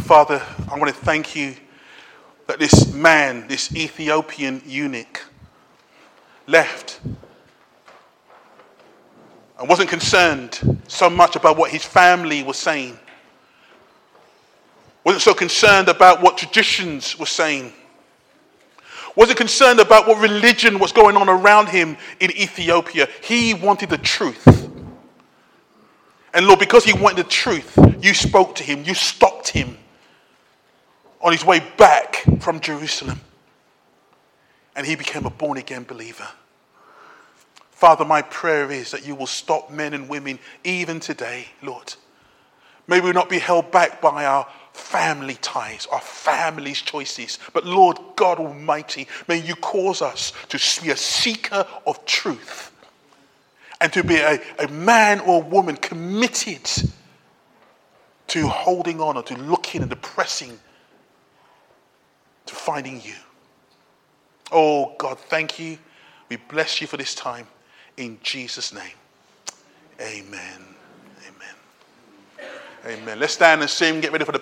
Father, 0.00 0.42
I 0.70 0.78
want 0.78 0.88
to 0.88 1.00
thank 1.00 1.36
you 1.36 1.54
that 2.46 2.58
this 2.58 2.92
man, 2.92 3.46
this 3.46 3.74
Ethiopian 3.74 4.62
eunuch, 4.66 5.24
left 6.46 7.00
and 9.58 9.68
wasn't 9.68 9.88
concerned 9.88 10.80
so 10.88 11.08
much 11.08 11.36
about 11.36 11.56
what 11.56 11.70
his 11.70 11.84
family 11.84 12.42
was 12.42 12.56
saying, 12.56 12.98
wasn't 15.04 15.22
so 15.22 15.34
concerned 15.34 15.88
about 15.88 16.22
what 16.22 16.38
traditions 16.38 17.18
were 17.18 17.26
saying, 17.26 17.72
wasn't 19.16 19.38
concerned 19.38 19.80
about 19.80 20.08
what 20.08 20.20
religion 20.20 20.78
was 20.78 20.92
going 20.92 21.16
on 21.16 21.28
around 21.28 21.68
him 21.68 21.96
in 22.20 22.30
Ethiopia. 22.32 23.08
He 23.22 23.54
wanted 23.54 23.90
the 23.90 23.98
truth. 23.98 24.46
And 26.32 26.46
Lord, 26.46 26.58
because 26.58 26.84
he 26.84 26.92
wanted 26.92 27.24
the 27.24 27.30
truth, 27.30 27.78
you 28.00 28.14
spoke 28.14 28.54
to 28.56 28.64
him, 28.64 28.82
you 28.84 28.94
stopped 28.94 29.48
him 29.48 29.76
on 31.20 31.32
his 31.32 31.44
way 31.44 31.60
back 31.76 32.24
from 32.40 32.60
Jerusalem. 32.60 33.20
And 34.76 34.86
he 34.86 34.96
became 34.96 35.26
a 35.26 35.30
born 35.30 35.58
again 35.58 35.84
believer. 35.84 36.28
Father, 37.72 38.04
my 38.04 38.22
prayer 38.22 38.70
is 38.70 38.90
that 38.90 39.06
you 39.06 39.14
will 39.14 39.26
stop 39.26 39.70
men 39.70 39.94
and 39.94 40.08
women 40.08 40.38
even 40.64 41.00
today, 41.00 41.46
Lord. 41.62 41.94
May 42.86 43.00
we 43.00 43.12
not 43.12 43.28
be 43.28 43.38
held 43.38 43.70
back 43.70 44.00
by 44.00 44.26
our 44.26 44.46
family 44.72 45.36
ties, 45.40 45.86
our 45.92 46.00
family's 46.00 46.82
choices. 46.82 47.38
But 47.52 47.64
Lord 47.64 47.98
God 48.16 48.38
Almighty, 48.38 49.06
may 49.28 49.38
you 49.38 49.54
cause 49.56 50.02
us 50.02 50.32
to 50.48 50.82
be 50.82 50.90
a 50.90 50.96
seeker 50.96 51.66
of 51.86 52.04
truth 52.04 52.72
and 53.80 53.92
to 53.92 54.04
be 54.04 54.16
a, 54.16 54.40
a 54.58 54.68
man 54.68 55.20
or 55.20 55.42
a 55.42 55.46
woman 55.46 55.76
committed 55.76 56.68
to 58.28 58.46
holding 58.46 59.00
on 59.00 59.16
or 59.16 59.22
to 59.22 59.36
looking 59.36 59.82
and 59.82 59.90
to 59.90 59.96
pressing 59.96 60.58
to 62.50 62.56
finding 62.56 63.00
you. 63.02 63.14
Oh 64.52 64.94
God, 64.98 65.18
thank 65.18 65.58
you. 65.58 65.78
We 66.28 66.36
bless 66.36 66.80
you 66.80 66.86
for 66.86 66.96
this 66.96 67.14
time. 67.14 67.46
In 67.96 68.18
Jesus' 68.22 68.72
name. 68.72 68.96
Amen. 70.00 70.60
Amen. 71.26 71.54
Amen. 72.86 73.18
Let's 73.18 73.34
stand 73.34 73.60
and 73.60 73.70
sing. 73.70 74.00
Get 74.00 74.12
ready 74.12 74.24
for 74.24 74.32
the 74.32 74.38